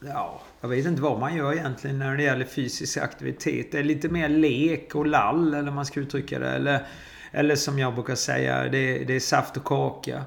Ja, 0.00 0.40
jag 0.60 0.68
vet 0.68 0.86
inte 0.86 1.02
vad 1.02 1.20
man 1.20 1.36
gör 1.36 1.52
egentligen 1.52 1.98
när 1.98 2.16
det 2.16 2.22
gäller 2.22 2.44
fysisk 2.44 2.96
aktivitet. 2.96 3.72
Det 3.72 3.78
är 3.78 3.84
lite 3.84 4.08
mer 4.08 4.28
lek 4.28 4.94
och 4.94 5.06
lall, 5.06 5.54
eller 5.54 5.70
man 5.70 5.86
ska 5.86 6.00
uttrycka 6.00 6.38
det. 6.38 6.50
Eller, 6.50 6.86
eller 7.32 7.56
som 7.56 7.78
jag 7.78 7.94
brukar 7.94 8.14
säga, 8.14 8.62
det, 8.68 9.04
det 9.04 9.16
är 9.16 9.20
saft 9.20 9.56
och 9.56 9.64
kaka. 9.64 10.24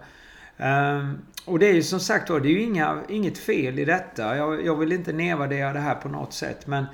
Um, 0.58 1.22
och 1.46 1.60
det 1.60 1.68
är 1.68 1.74
ju 1.74 1.84
som 1.84 2.00
sagt 2.00 2.30
var, 2.30 2.40
det 2.40 2.50
är 2.50 2.52
ju 2.52 2.62
inga, 2.62 3.04
inget 3.10 3.38
fel 3.38 3.80
i 3.80 3.86
detta. 3.86 4.38
Jag, 4.38 4.66
jag 4.66 4.76
vill 4.76 4.92
inte 4.92 5.14
nedvärdera 5.14 5.74
det 5.74 5.80
här 5.80 5.96
på 5.96 6.10
något 6.10 6.34
sätt. 6.34 6.68
Men 6.68 6.86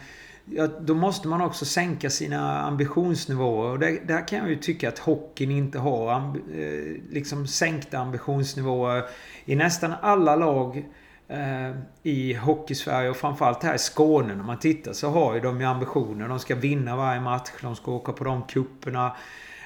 ja, 0.45 0.67
då 0.67 0.93
måste 0.93 1.27
man 1.27 1.41
också 1.41 1.65
sänka 1.65 2.09
sina 2.09 2.61
ambitionsnivåer. 2.61 3.71
Och 3.71 3.79
det, 3.79 4.07
där 4.07 4.27
kan 4.27 4.39
jag 4.39 4.49
ju 4.49 4.55
tycka 4.55 4.89
att 4.89 4.99
hockeyn 4.99 5.51
inte 5.51 5.79
har 5.79 6.11
amb, 6.11 6.35
eh, 6.35 7.13
liksom 7.13 7.47
sänkta 7.47 7.97
ambitionsnivåer. 7.97 9.03
I 9.45 9.55
nästan 9.55 9.93
alla 10.01 10.35
lag 10.35 10.85
Eh, 11.27 11.71
i 12.03 12.33
Hockeysverige 12.33 13.09
och 13.09 13.17
framförallt 13.17 13.63
här 13.63 13.75
i 13.75 13.77
Skåne 13.77 14.35
när 14.35 14.43
man 14.43 14.59
tittar 14.59 14.93
så 14.93 15.09
har 15.09 15.33
ju 15.33 15.39
de 15.39 15.61
ju 15.61 15.65
ambitioner. 15.65 16.27
De 16.27 16.39
ska 16.39 16.55
vinna 16.55 16.95
varje 16.95 17.21
match. 17.21 17.49
De 17.61 17.75
ska 17.75 17.91
åka 17.91 18.11
på 18.11 18.23
de 18.23 18.43
kupperna. 18.43 19.15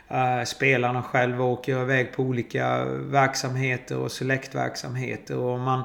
Eh, 0.07 0.43
spelarna 0.45 1.03
själva 1.03 1.43
åker 1.43 1.81
iväg 1.81 2.13
på 2.13 2.23
olika 2.23 2.85
verksamheter 2.85 3.97
och 3.97 4.11
selektverksamheter. 4.11 5.37
Och 5.37 5.59
man 5.59 5.83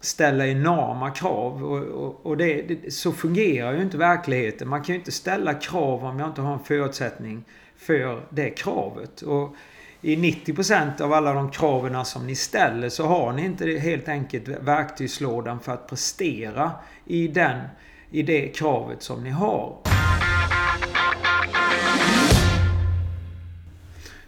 ställer 0.00 0.46
enorma 0.46 1.10
krav. 1.10 1.64
Och, 1.64 1.82
och, 1.82 2.26
och 2.26 2.36
det, 2.36 2.62
det, 2.62 2.90
så 2.90 3.12
fungerar 3.12 3.72
ju 3.72 3.82
inte 3.82 3.96
verkligheten. 3.96 4.68
Man 4.68 4.82
kan 4.82 4.94
ju 4.94 4.98
inte 4.98 5.12
ställa 5.12 5.54
krav 5.54 6.04
om 6.04 6.18
jag 6.18 6.28
inte 6.28 6.40
har 6.40 6.52
en 6.52 6.64
förutsättning 6.64 7.44
för 7.76 8.22
det 8.30 8.50
kravet. 8.50 9.22
Och 9.22 9.56
i 10.02 10.16
90% 10.16 11.00
av 11.00 11.12
alla 11.12 11.32
de 11.32 11.50
kraven 11.50 12.04
som 12.04 12.26
ni 12.26 12.34
ställer 12.34 12.88
så 12.88 13.06
har 13.06 13.32
ni 13.32 13.44
inte 13.44 13.66
helt 13.66 14.08
enkelt 14.08 14.48
verktygslådan 14.48 15.60
för 15.60 15.72
att 15.72 15.88
prestera 15.88 16.72
i, 17.06 17.28
den, 17.28 17.60
i 18.10 18.22
det 18.22 18.48
kravet 18.48 19.02
som 19.02 19.24
ni 19.24 19.30
har. 19.30 19.76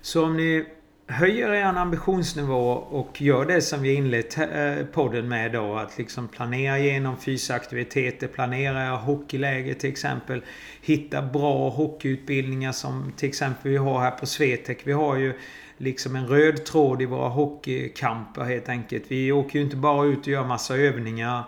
Så 0.01 0.25
om 0.25 0.37
ni 0.37 0.67
höjer 1.13 1.53
er 1.53 1.65
ambitionsnivå 1.65 2.71
och 2.73 3.23
gör 3.23 3.45
det 3.45 3.61
som 3.61 3.83
vi 3.83 3.95
inlett 3.95 4.39
eh, 4.39 4.87
podden 4.93 5.29
med 5.29 5.53
då. 5.53 5.77
Att 5.77 5.99
liksom 5.99 6.29
planera 6.29 6.79
igenom 6.79 7.17
fysaktiviteter, 7.17 8.27
planera 8.27 8.97
hockeyläger 8.97 9.75
till 9.75 9.91
exempel. 9.91 10.43
Hitta 10.83 11.23
bra 11.23 11.69
hockeyutbildningar 11.69 12.73
som 12.73 13.13
till 13.17 13.29
exempel 13.29 13.71
vi 13.71 13.77
har 13.77 14.01
här 14.01 14.11
på 14.11 14.27
Swetec. 14.27 14.79
Vi 14.85 14.93
har 14.93 15.17
ju 15.17 15.35
liksom 15.79 16.17
en 16.17 16.27
röd 16.27 16.65
tråd 16.65 17.03
i 17.03 17.07
våra 17.07 17.29
hockeykamper 17.29 18.43
helt 18.43 18.69
enkelt. 18.69 19.05
Vi 19.09 19.33
åker 19.33 19.59
ju 19.59 19.65
inte 19.65 19.77
bara 19.77 20.07
ut 20.07 20.21
och 20.21 20.29
gör 20.29 20.45
massa 20.45 20.77
övningar 20.77 21.45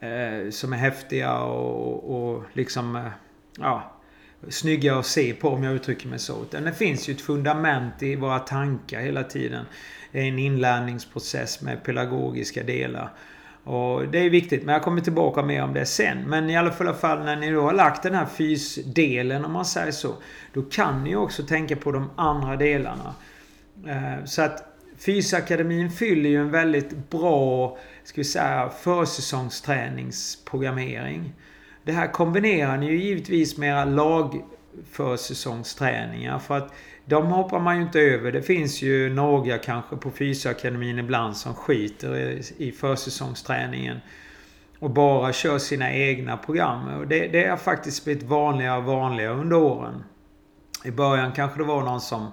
eh, 0.00 0.50
som 0.50 0.72
är 0.72 0.76
häftiga 0.76 1.38
och, 1.38 2.34
och 2.34 2.44
liksom... 2.52 2.96
Eh, 2.96 3.02
ja, 3.58 3.97
snygga 4.48 4.98
att 4.98 5.06
se 5.06 5.34
på 5.34 5.48
om 5.48 5.64
jag 5.64 5.74
uttrycker 5.74 6.08
mig 6.08 6.18
så. 6.18 6.42
Utan 6.42 6.64
det 6.64 6.72
finns 6.72 7.08
ju 7.08 7.14
ett 7.14 7.20
fundament 7.20 8.02
i 8.02 8.16
våra 8.16 8.38
tankar 8.38 9.00
hela 9.00 9.24
tiden. 9.24 9.64
En 10.12 10.38
inlärningsprocess 10.38 11.60
med 11.60 11.84
pedagogiska 11.84 12.62
delar. 12.62 13.12
Och 13.64 14.08
det 14.08 14.18
är 14.18 14.30
viktigt, 14.30 14.64
men 14.64 14.72
jag 14.72 14.82
kommer 14.82 15.00
tillbaka 15.00 15.42
mer 15.42 15.62
om 15.62 15.74
det 15.74 15.86
sen. 15.86 16.18
Men 16.18 16.50
i 16.50 16.56
alla 16.56 16.94
fall 16.94 17.24
när 17.24 17.36
ni 17.36 17.50
då 17.50 17.62
har 17.62 17.72
lagt 17.72 18.02
den 18.02 18.14
här 18.14 18.26
fysdelen, 18.26 19.44
om 19.44 19.52
man 19.52 19.64
säger 19.64 19.92
så. 19.92 20.14
Då 20.52 20.62
kan 20.62 21.04
ni 21.04 21.16
också 21.16 21.42
tänka 21.42 21.76
på 21.76 21.92
de 21.92 22.10
andra 22.16 22.56
delarna. 22.56 23.14
Eh, 23.86 24.24
så 24.24 24.42
att 24.42 24.68
Fysakademin 24.98 25.90
fyller 25.90 26.30
ju 26.30 26.40
en 26.40 26.50
väldigt 26.50 27.10
bra, 27.10 27.78
ska 28.04 28.20
vi 28.20 28.24
säga, 28.24 28.70
försäsongsträningsprogrammering. 28.82 31.32
Det 31.84 31.92
här 31.92 32.12
kombinerar 32.12 32.76
ni 32.76 32.86
ju 32.86 33.02
givetvis 33.02 33.58
med 33.58 33.70
era 33.70 33.84
lagförsäsongsträningar. 33.84 36.38
För 36.38 36.56
att 36.56 36.72
de 37.04 37.26
hoppar 37.26 37.60
man 37.60 37.76
ju 37.76 37.82
inte 37.82 38.00
över. 38.00 38.32
Det 38.32 38.42
finns 38.42 38.82
ju 38.82 39.14
några 39.14 39.58
kanske 39.58 39.96
på 39.96 40.10
Fysioakademin 40.10 40.98
ibland 40.98 41.36
som 41.36 41.54
skiter 41.54 42.40
i 42.56 42.72
försäsongsträningen. 42.72 44.00
Och 44.78 44.90
bara 44.90 45.32
kör 45.32 45.58
sina 45.58 45.92
egna 45.92 46.36
program. 46.36 46.88
Och 46.88 47.06
det, 47.06 47.28
det 47.28 47.48
har 47.48 47.56
faktiskt 47.56 48.04
blivit 48.04 48.22
vanligare 48.22 48.78
och 48.78 48.84
vanligare 48.84 49.34
under 49.34 49.56
åren. 49.56 50.04
I 50.84 50.90
början 50.90 51.32
kanske 51.32 51.58
det 51.58 51.64
var 51.64 51.82
någon 51.82 52.00
som 52.00 52.30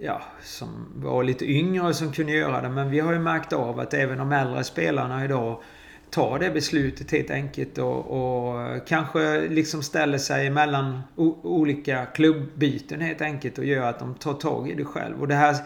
ja, 0.00 0.22
som 0.42 0.68
var 0.94 1.24
lite 1.24 1.50
yngre 1.50 1.94
som 1.94 2.12
kunde 2.12 2.32
göra 2.32 2.60
det. 2.60 2.68
Men 2.68 2.90
vi 2.90 3.00
har 3.00 3.12
ju 3.12 3.18
märkt 3.18 3.52
av 3.52 3.80
att 3.80 3.94
även 3.94 4.18
de 4.18 4.32
äldre 4.32 4.64
spelarna 4.64 5.24
idag 5.24 5.62
tar 6.12 6.38
det 6.38 6.50
beslutet 6.50 7.10
helt 7.10 7.30
enkelt 7.30 7.78
och, 7.78 7.98
och 7.98 8.86
kanske 8.86 9.48
liksom 9.48 9.82
ställer 9.82 10.18
sig 10.18 10.50
mellan 10.50 11.00
olika 11.42 12.06
klubbbyten 12.06 13.00
helt 13.00 13.20
enkelt 13.20 13.58
och 13.58 13.64
gör 13.64 13.88
att 13.88 13.98
de 13.98 14.14
tar 14.14 14.34
tag 14.34 14.70
i 14.70 14.74
det 14.74 14.84
själv. 14.84 15.20
Och 15.20 15.28
det 15.28 15.34
här, 15.34 15.56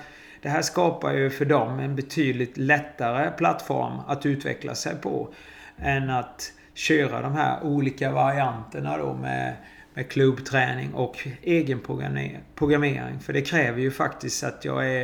det 0.42 0.48
här 0.48 0.62
skapar 0.62 1.12
ju 1.12 1.30
för 1.30 1.44
dem 1.44 1.78
en 1.78 1.96
betydligt 1.96 2.56
lättare 2.56 3.30
plattform 3.30 3.98
att 4.06 4.26
utveckla 4.26 4.74
sig 4.74 4.96
på 5.02 5.34
än 5.78 6.10
att 6.10 6.52
köra 6.74 7.22
de 7.22 7.32
här 7.32 7.62
olika 7.62 8.10
varianterna 8.12 8.98
då 8.98 9.14
med, 9.14 9.54
med 9.94 10.08
klubbträning 10.08 10.94
och 10.94 11.28
egen 11.42 11.80
programmering. 12.54 13.20
För 13.20 13.32
det 13.32 13.42
kräver 13.42 13.80
ju 13.80 13.90
faktiskt 13.90 14.44
att 14.44 14.64
jag 14.64 14.88
är 14.88 15.02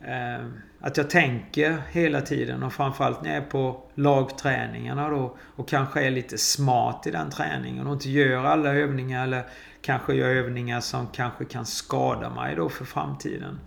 eh, 0.00 0.46
att 0.80 0.96
jag 0.96 1.10
tänker 1.10 1.82
hela 1.90 2.20
tiden 2.20 2.62
och 2.62 2.72
framförallt 2.72 3.22
när 3.22 3.34
jag 3.34 3.44
är 3.44 3.50
på 3.50 3.82
lagträningarna 3.94 5.08
då 5.08 5.36
och 5.56 5.68
kanske 5.68 6.06
är 6.06 6.10
lite 6.10 6.38
smart 6.38 7.06
i 7.06 7.10
den 7.10 7.30
träningen 7.30 7.86
och 7.86 7.92
inte 7.92 8.10
gör 8.10 8.44
alla 8.44 8.74
övningar 8.74 9.24
eller 9.24 9.44
kanske 9.82 10.14
gör 10.14 10.28
övningar 10.28 10.80
som 10.80 11.06
kanske 11.06 11.44
kan 11.44 11.66
skada 11.66 12.30
mig 12.30 12.56
då 12.56 12.68
för 12.68 12.84
framtiden. 12.84 13.60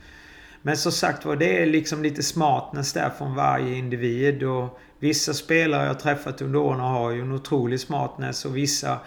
Men 0.61 0.77
som 0.77 0.91
sagt 0.91 1.25
var, 1.25 1.35
det 1.35 1.61
är 1.61 1.65
liksom 1.65 2.03
lite 2.03 2.23
smartness 2.23 2.93
där 2.93 3.09
från 3.09 3.35
varje 3.35 3.75
individ 3.75 4.43
och 4.43 4.79
vissa 4.99 5.33
spelare 5.33 5.87
jag 5.87 5.99
träffat 5.99 6.41
under 6.41 6.59
åren 6.59 6.79
har 6.79 7.11
ju 7.11 7.21
en 7.21 7.31
otrolig 7.31 7.79
smartness 7.79 8.45
och 8.45 8.57
vissa 8.57 8.99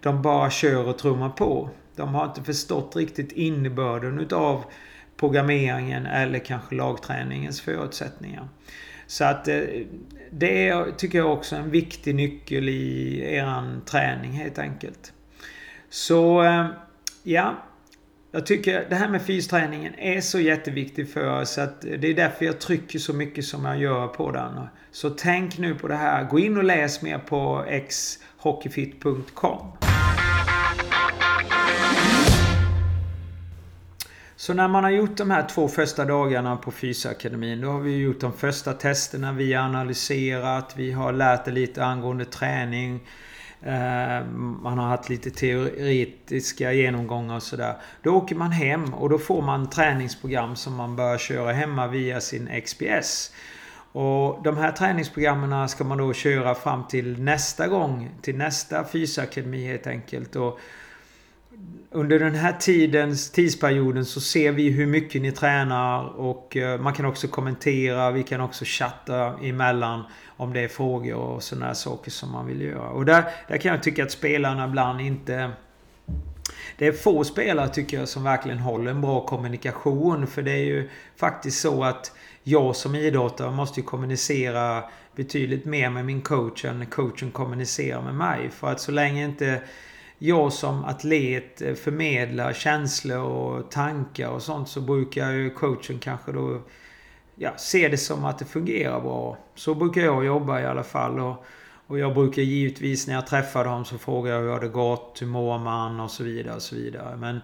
de 0.00 0.22
bara 0.22 0.50
kör 0.50 0.88
och 0.88 0.98
trummar 0.98 1.28
på. 1.28 1.70
De 1.96 2.14
har 2.14 2.24
inte 2.24 2.42
förstått 2.42 2.96
riktigt 2.96 3.32
innebörden 3.32 4.20
utav 4.20 4.64
programmeringen 5.20 6.06
eller 6.06 6.38
kanske 6.38 6.74
lagträningens 6.74 7.60
förutsättningar. 7.60 8.48
Så 9.06 9.24
att 9.24 9.48
eh, 9.48 9.60
det 10.30 10.68
är, 10.68 10.90
tycker 10.96 11.18
jag 11.18 11.32
också 11.32 11.56
en 11.56 11.70
viktig 11.70 12.14
nyckel 12.14 12.68
i 12.68 13.20
eran 13.34 13.82
träning 13.86 14.32
helt 14.32 14.58
enkelt. 14.58 15.12
Så 15.90 16.42
eh, 16.42 16.66
ja. 17.22 17.54
jag 18.32 18.46
tycker 18.46 18.86
det 18.90 18.96
här 18.96 19.08
med 19.08 19.22
fysträningen 19.22 19.94
är 19.94 20.20
så 20.20 20.40
jätteviktigt 20.40 21.12
för 21.12 21.40
oss. 21.40 21.58
Att 21.58 21.80
det 21.80 22.08
är 22.08 22.14
därför 22.14 22.44
jag 22.44 22.60
trycker 22.60 22.98
så 22.98 23.12
mycket 23.12 23.44
som 23.44 23.64
jag 23.64 23.78
gör 23.78 24.06
på 24.06 24.30
den. 24.30 24.66
Så 24.90 25.10
tänk 25.10 25.58
nu 25.58 25.74
på 25.74 25.88
det 25.88 25.96
här. 25.96 26.24
Gå 26.24 26.38
in 26.38 26.56
och 26.56 26.64
läs 26.64 27.02
mer 27.02 27.18
på 27.18 27.64
xhockeyfit.com. 28.38 29.89
Så 34.40 34.54
när 34.54 34.68
man 34.68 34.84
har 34.84 34.90
gjort 34.90 35.16
de 35.16 35.30
här 35.30 35.48
två 35.48 35.68
första 35.68 36.04
dagarna 36.04 36.56
på 36.56 36.70
Fysakademin. 36.70 37.60
Då 37.60 37.70
har 37.70 37.80
vi 37.80 37.96
gjort 37.96 38.20
de 38.20 38.32
första 38.32 38.72
testerna. 38.72 39.32
Vi 39.32 39.52
har 39.52 39.64
analyserat. 39.64 40.74
Vi 40.76 40.92
har 40.92 41.12
lärt 41.12 41.44
det 41.44 41.50
lite 41.50 41.84
angående 41.84 42.24
träning. 42.24 43.00
Eh, 43.62 44.26
man 44.62 44.78
har 44.78 44.88
haft 44.88 45.08
lite 45.08 45.30
teoretiska 45.30 46.72
genomgångar 46.72 47.36
och 47.36 47.42
sådär. 47.42 47.76
Då 48.02 48.10
åker 48.10 48.34
man 48.34 48.52
hem 48.52 48.94
och 48.94 49.08
då 49.08 49.18
får 49.18 49.42
man 49.42 49.70
träningsprogram 49.70 50.56
som 50.56 50.74
man 50.74 50.96
bör 50.96 51.18
köra 51.18 51.52
hemma 51.52 51.86
via 51.86 52.20
sin 52.20 52.62
XPS. 52.64 53.32
Och 53.92 54.42
de 54.42 54.56
här 54.56 54.72
träningsprogrammen 54.72 55.68
ska 55.68 55.84
man 55.84 55.98
då 55.98 56.12
köra 56.12 56.54
fram 56.54 56.86
till 56.88 57.22
nästa 57.22 57.68
gång. 57.68 58.10
Till 58.22 58.36
nästa 58.36 58.84
fysakademi 58.84 59.66
helt 59.66 59.86
enkelt. 59.86 60.36
Och 60.36 60.60
under 61.92 62.18
den 62.18 62.34
här 62.34 62.52
tidens, 62.52 63.30
tidsperioden 63.30 64.04
så 64.04 64.20
ser 64.20 64.52
vi 64.52 64.70
hur 64.70 64.86
mycket 64.86 65.22
ni 65.22 65.32
tränar 65.32 66.04
och 66.04 66.56
eh, 66.56 66.80
man 66.80 66.92
kan 66.92 67.06
också 67.06 67.28
kommentera. 67.28 68.10
Vi 68.10 68.22
kan 68.22 68.40
också 68.40 68.64
chatta 68.66 69.38
emellan 69.42 70.02
om 70.26 70.52
det 70.52 70.60
är 70.60 70.68
frågor 70.68 71.14
och 71.14 71.42
sådana 71.42 71.74
saker 71.74 72.10
som 72.10 72.32
man 72.32 72.46
vill 72.46 72.60
göra. 72.60 72.88
Och 72.88 73.04
där, 73.04 73.24
där 73.48 73.56
kan 73.56 73.72
jag 73.72 73.82
tycka 73.82 74.04
att 74.04 74.10
spelarna 74.10 74.64
ibland 74.64 75.00
inte... 75.00 75.50
Det 76.76 76.86
är 76.86 76.92
få 76.92 77.24
spelare 77.24 77.68
tycker 77.68 77.98
jag 77.98 78.08
som 78.08 78.24
verkligen 78.24 78.58
håller 78.58 78.90
en 78.90 79.00
bra 79.00 79.26
kommunikation. 79.26 80.26
För 80.26 80.42
det 80.42 80.52
är 80.52 80.64
ju 80.64 80.88
faktiskt 81.16 81.60
så 81.60 81.84
att 81.84 82.12
jag 82.42 82.76
som 82.76 82.94
idrottare 82.94 83.50
måste 83.50 83.80
ju 83.80 83.86
kommunicera 83.86 84.84
betydligt 85.16 85.64
mer 85.64 85.90
med 85.90 86.04
min 86.04 86.20
coach 86.20 86.64
än 86.64 86.86
coachen 86.86 87.30
kommunicerar 87.30 88.02
med 88.02 88.14
mig. 88.14 88.50
För 88.50 88.70
att 88.70 88.80
så 88.80 88.92
länge 88.92 89.24
inte 89.24 89.62
jag 90.22 90.52
som 90.52 90.84
atlet 90.84 91.62
eh, 91.62 91.74
förmedlar 91.74 92.52
känslor 92.52 93.18
och 93.18 93.70
tankar 93.70 94.28
och 94.28 94.42
sånt 94.42 94.68
så 94.68 94.80
brukar 94.80 95.30
ju 95.30 95.50
coachen 95.50 95.98
kanske 95.98 96.32
då 96.32 96.60
ja, 97.34 97.50
se 97.56 97.88
det 97.88 97.96
som 97.96 98.24
att 98.24 98.38
det 98.38 98.44
fungerar 98.44 99.00
bra. 99.00 99.38
Så 99.54 99.74
brukar 99.74 100.00
jag 100.00 100.24
jobba 100.24 100.60
i 100.60 100.66
alla 100.66 100.82
fall. 100.82 101.20
Och, 101.20 101.44
och 101.86 101.98
jag 101.98 102.14
brukar 102.14 102.42
givetvis 102.42 103.06
när 103.06 103.14
jag 103.14 103.26
träffar 103.26 103.64
dem 103.64 103.84
så 103.84 103.98
frågar 103.98 104.32
jag 104.32 104.40
hur 104.40 104.48
har 104.48 104.60
det 104.60 104.68
gått, 104.68 105.18
hur 105.20 105.26
mår 105.26 105.58
man 105.58 106.00
och 106.00 106.10
så 106.10 106.24
vidare. 106.24 106.56
och 106.56 106.62
så 106.62 106.74
vidare. 106.74 107.16
Men 107.16 107.40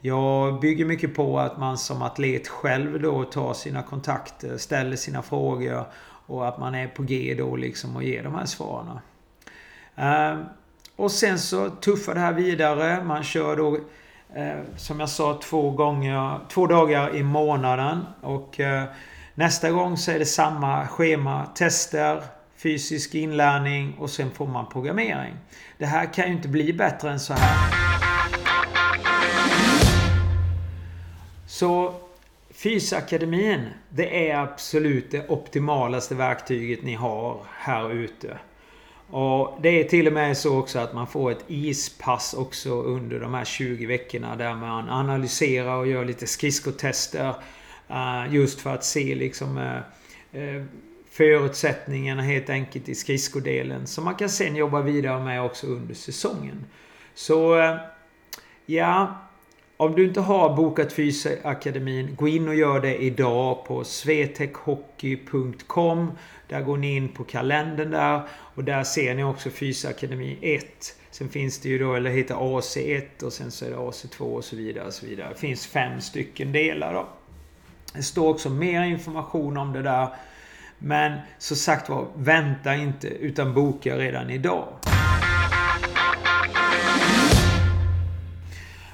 jag 0.00 0.60
bygger 0.60 0.84
mycket 0.84 1.14
på 1.14 1.38
att 1.38 1.58
man 1.58 1.78
som 1.78 2.02
atlet 2.02 2.48
själv 2.48 3.00
då 3.00 3.24
tar 3.24 3.54
sina 3.54 3.82
kontakter, 3.82 4.58
ställer 4.58 4.96
sina 4.96 5.22
frågor 5.22 5.84
och 6.26 6.48
att 6.48 6.58
man 6.58 6.74
är 6.74 6.88
på 6.88 7.02
G 7.02 7.34
då 7.38 7.56
liksom 7.56 7.96
och 7.96 8.02
ger 8.02 8.22
de 8.22 8.34
här 8.34 8.46
svaren. 8.46 8.98
Ehm, 9.94 10.44
och 10.98 11.10
sen 11.10 11.38
så 11.38 11.70
tuffar 11.70 12.14
det 12.14 12.20
här 12.20 12.32
vidare. 12.32 13.04
Man 13.04 13.22
kör 13.22 13.56
då 13.56 13.76
eh, 14.34 14.58
som 14.76 15.00
jag 15.00 15.08
sa 15.08 15.40
två 15.42 15.70
gånger, 15.70 16.40
två 16.48 16.66
dagar 16.66 17.16
i 17.16 17.22
månaden. 17.22 18.00
Och 18.20 18.60
eh, 18.60 18.84
nästa 19.34 19.70
gång 19.70 19.96
så 19.96 20.10
är 20.10 20.18
det 20.18 20.26
samma 20.26 20.86
schema. 20.86 21.46
Tester, 21.46 22.22
fysisk 22.56 23.14
inlärning 23.14 23.94
och 23.98 24.10
sen 24.10 24.30
får 24.30 24.46
man 24.46 24.68
programmering. 24.68 25.34
Det 25.78 25.86
här 25.86 26.14
kan 26.14 26.26
ju 26.26 26.32
inte 26.32 26.48
bli 26.48 26.72
bättre 26.72 27.10
än 27.10 27.20
så 27.20 27.34
här. 27.34 27.74
Så 31.46 31.94
Fysakademin, 32.50 33.66
det 33.88 34.30
är 34.30 34.38
absolut 34.38 35.10
det 35.10 35.28
optimalaste 35.28 36.14
verktyget 36.14 36.82
ni 36.82 36.94
har 36.94 37.40
här 37.58 37.92
ute. 37.92 38.38
Och 39.10 39.58
det 39.62 39.68
är 39.68 39.84
till 39.84 40.06
och 40.06 40.12
med 40.12 40.36
så 40.36 40.58
också 40.58 40.78
att 40.78 40.94
man 40.94 41.06
får 41.06 41.30
ett 41.30 41.44
ispass 41.46 42.34
också 42.34 42.82
under 42.82 43.20
de 43.20 43.34
här 43.34 43.44
20 43.44 43.86
veckorna 43.86 44.36
där 44.36 44.54
man 44.54 44.88
analyserar 44.88 45.76
och 45.76 45.86
gör 45.86 46.04
lite 46.04 46.26
skridskotester. 46.26 47.34
Eh, 47.88 48.34
just 48.34 48.60
för 48.60 48.74
att 48.74 48.84
se 48.84 49.14
liksom 49.14 49.58
eh, 49.58 50.42
eh, 50.42 50.64
förutsättningarna 51.10 52.22
helt 52.22 52.50
enkelt 52.50 52.88
i 52.88 52.94
skridskodelen. 52.94 53.86
Som 53.86 54.04
man 54.04 54.14
kan 54.14 54.28
sen 54.28 54.56
jobba 54.56 54.80
vidare 54.80 55.24
med 55.24 55.42
också 55.42 55.66
under 55.66 55.94
säsongen. 55.94 56.64
Så 57.14 57.56
ja, 58.66 59.27
om 59.80 59.94
du 59.94 60.04
inte 60.04 60.20
har 60.20 60.56
bokat 60.56 60.92
Fysakademin, 60.92 62.14
gå 62.16 62.28
in 62.28 62.48
och 62.48 62.54
gör 62.54 62.80
det 62.80 62.96
idag 62.96 63.64
på 63.64 63.84
swetechhockey.com. 63.84 66.12
Där 66.48 66.60
går 66.60 66.76
ni 66.76 66.96
in 66.96 67.08
på 67.08 67.24
kalendern 67.24 67.90
där 67.90 68.22
och 68.30 68.64
där 68.64 68.84
ser 68.84 69.14
ni 69.14 69.24
också 69.24 69.50
Fysakademi 69.50 70.38
1. 70.42 70.64
Sen 71.10 71.28
finns 71.28 71.58
det 71.58 71.68
ju 71.68 71.78
då, 71.78 71.94
eller 71.94 72.10
heter 72.10 72.34
AC1 72.34 73.24
och 73.24 73.32
sen 73.32 73.50
så 73.50 73.64
är 73.64 73.70
det 73.70 73.76
AC2 73.76 74.20
och 74.20 74.44
så 74.44 74.56
vidare. 74.56 74.86
Och 74.86 74.94
så 74.94 75.06
vidare. 75.06 75.28
Det 75.28 75.38
finns 75.38 75.66
fem 75.66 76.00
stycken 76.00 76.52
delar 76.52 76.94
då. 76.94 77.08
Det 77.94 78.02
står 78.02 78.28
också 78.28 78.50
mer 78.50 78.82
information 78.82 79.56
om 79.56 79.72
det 79.72 79.82
där. 79.82 80.08
Men 80.78 81.18
så 81.38 81.56
sagt 81.56 81.88
var, 81.88 82.06
vänta 82.14 82.74
inte 82.74 83.08
utan 83.08 83.54
boka 83.54 83.98
redan 83.98 84.30
idag. 84.30 84.68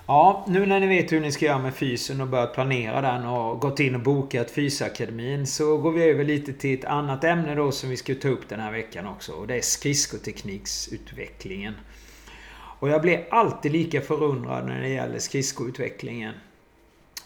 Ja, 0.06 0.44
nu 0.48 0.66
när 0.66 0.80
ni 0.80 0.86
vet 0.86 1.12
hur 1.12 1.20
ni 1.20 1.32
ska 1.32 1.46
göra 1.46 1.58
med 1.58 1.74
fysen 1.74 2.20
och 2.20 2.28
börjat 2.28 2.54
planera 2.54 3.00
den 3.00 3.26
och 3.26 3.60
gått 3.60 3.80
in 3.80 3.94
och 3.94 4.00
bokat 4.00 4.50
Fysakademin 4.50 5.46
så 5.46 5.76
går 5.76 5.92
vi 5.92 6.04
över 6.04 6.24
lite 6.24 6.52
till 6.52 6.78
ett 6.78 6.84
annat 6.84 7.24
ämne 7.24 7.54
då 7.54 7.72
som 7.72 7.90
vi 7.90 7.96
ska 7.96 8.14
ta 8.14 8.28
upp 8.28 8.48
den 8.48 8.60
här 8.60 8.72
veckan 8.72 9.06
också. 9.06 9.32
Och 9.32 9.46
det 9.46 9.56
är 9.56 9.60
skridskotekniksutvecklingen. 9.60 11.74
Och 12.78 12.88
jag 12.88 13.02
blir 13.02 13.26
alltid 13.30 13.72
lika 13.72 14.00
förundrad 14.00 14.66
när 14.66 14.80
det 14.80 14.88
gäller 14.88 15.18
skridskoutvecklingen. 15.18 16.34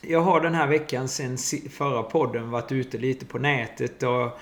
Jag 0.01 0.21
har 0.21 0.41
den 0.41 0.55
här 0.55 0.67
veckan 0.67 1.09
sen 1.09 1.39
förra 1.71 2.03
podden 2.03 2.51
varit 2.51 2.73
ute 2.73 2.99
lite 2.99 3.27
på 3.27 3.39
nätet 3.39 4.03
och 4.03 4.39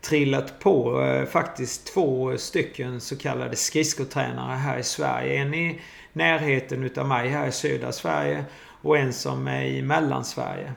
trillat 0.00 0.60
på 0.60 1.02
eh, 1.02 1.24
faktiskt 1.24 1.94
två 1.94 2.38
stycken 2.38 3.00
så 3.00 3.18
kallade 3.18 3.56
skridskotränare 3.56 4.56
här 4.56 4.78
i 4.78 4.82
Sverige. 4.82 5.42
En 5.42 5.54
i 5.54 5.80
närheten 6.16 6.82
utav 6.82 7.08
mig 7.08 7.28
här 7.28 7.48
i 7.48 7.52
södra 7.52 7.92
Sverige 7.92 8.44
och 8.82 8.98
en 8.98 9.12
som 9.12 9.48
är 9.48 9.64
i 9.64 9.82
Mellansverige. 9.82 10.72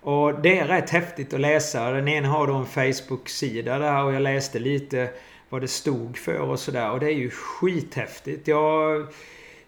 Och 0.00 0.40
det 0.40 0.58
är 0.58 0.66
rätt 0.66 0.90
häftigt 0.90 1.34
att 1.34 1.40
läsa. 1.40 1.90
Den 1.90 2.08
ena 2.08 2.28
har 2.28 2.46
då 2.46 2.54
en 2.54 2.66
Facebook-sida 2.66 3.78
där 3.78 4.04
och 4.04 4.12
jag 4.12 4.22
läste 4.22 4.58
lite 4.58 5.10
vad 5.48 5.60
det 5.60 5.68
stod 5.68 6.16
för 6.16 6.38
och 6.38 6.58
sådär. 6.58 6.90
Och 6.90 7.00
det 7.00 7.06
är 7.06 7.16
ju 7.16 7.30
skithäftigt. 7.30 8.48
Jag, 8.48 9.06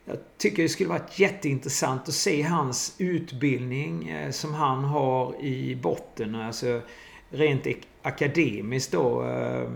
jag 0.05 0.19
tycker 0.39 0.63
det 0.63 0.69
skulle 0.69 0.89
varit 0.89 1.19
jätteintressant 1.19 2.09
att 2.09 2.15
se 2.15 2.43
hans 2.43 2.95
utbildning 2.99 4.09
eh, 4.09 4.31
som 4.31 4.55
han 4.55 4.85
har 4.85 5.35
i 5.41 5.77
botten. 5.77 6.35
Alltså 6.35 6.81
rent 7.31 7.67
akademiskt 8.03 8.93
då. 8.93 9.25
Eh, 9.25 9.71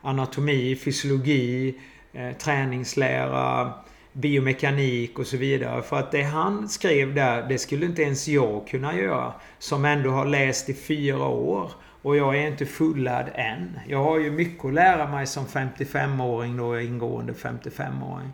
anatomi, 0.00 0.76
fysiologi, 0.76 1.74
eh, 2.12 2.32
träningslära, 2.32 3.72
biomekanik 4.20 5.18
och 5.18 5.26
så 5.26 5.36
vidare. 5.36 5.82
För 5.82 5.98
att 5.98 6.12
det 6.12 6.22
han 6.22 6.68
skrev 6.68 7.14
där, 7.14 7.48
det 7.48 7.58
skulle 7.58 7.86
inte 7.86 8.02
ens 8.02 8.28
jag 8.28 8.68
kunna 8.68 8.98
göra. 8.98 9.32
Som 9.58 9.84
ändå 9.84 10.10
har 10.10 10.24
läst 10.24 10.68
i 10.68 10.74
fyra 10.74 11.26
år. 11.26 11.72
Och 12.02 12.16
jag 12.16 12.36
är 12.38 12.46
inte 12.46 12.66
fullärd 12.66 13.32
än. 13.34 13.80
Jag 13.88 14.04
har 14.04 14.18
ju 14.18 14.30
mycket 14.30 14.64
att 14.64 14.74
lära 14.74 15.10
mig 15.10 15.26
som 15.26 15.46
55-åring 15.46 16.56
då, 16.56 16.80
ingående 16.80 17.32
55-åring. 17.32 18.32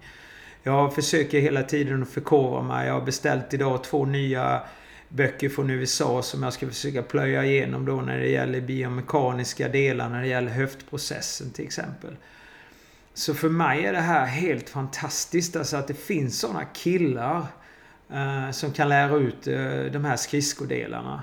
Jag 0.63 0.95
försöker 0.95 1.41
hela 1.41 1.63
tiden 1.63 2.03
att 2.03 2.09
förkovra 2.09 2.63
mig. 2.63 2.87
Jag 2.87 2.95
har 2.95 3.01
beställt 3.01 3.55
idag 3.55 3.85
två 3.85 4.05
nya 4.05 4.63
böcker 5.09 5.49
från 5.49 5.71
USA 5.71 6.23
som 6.23 6.43
jag 6.43 6.53
ska 6.53 6.67
försöka 6.67 7.03
plöja 7.03 7.45
igenom 7.45 7.85
då 7.85 7.97
när 7.97 8.19
det 8.19 8.29
gäller 8.29 8.61
biomekaniska 8.61 9.69
delar, 9.69 10.09
när 10.09 10.21
det 10.21 10.29
gäller 10.29 10.51
höftprocessen 10.51 11.51
till 11.51 11.65
exempel. 11.65 12.17
Så 13.15 13.35
för 13.35 13.49
mig 13.49 13.85
är 13.85 13.93
det 13.93 14.01
här 14.01 14.27
helt 14.27 14.69
fantastiskt. 14.69 15.57
Alltså 15.57 15.77
att 15.77 15.89
det 15.89 15.95
finns 15.95 16.41
sådana 16.41 16.65
killar 16.65 17.47
eh, 18.13 18.51
som 18.51 18.73
kan 18.73 18.89
lära 18.89 19.17
ut 19.17 19.47
eh, 19.47 19.85
de 19.93 20.05
här 20.05 20.17
skridskodelarna. 20.17 21.23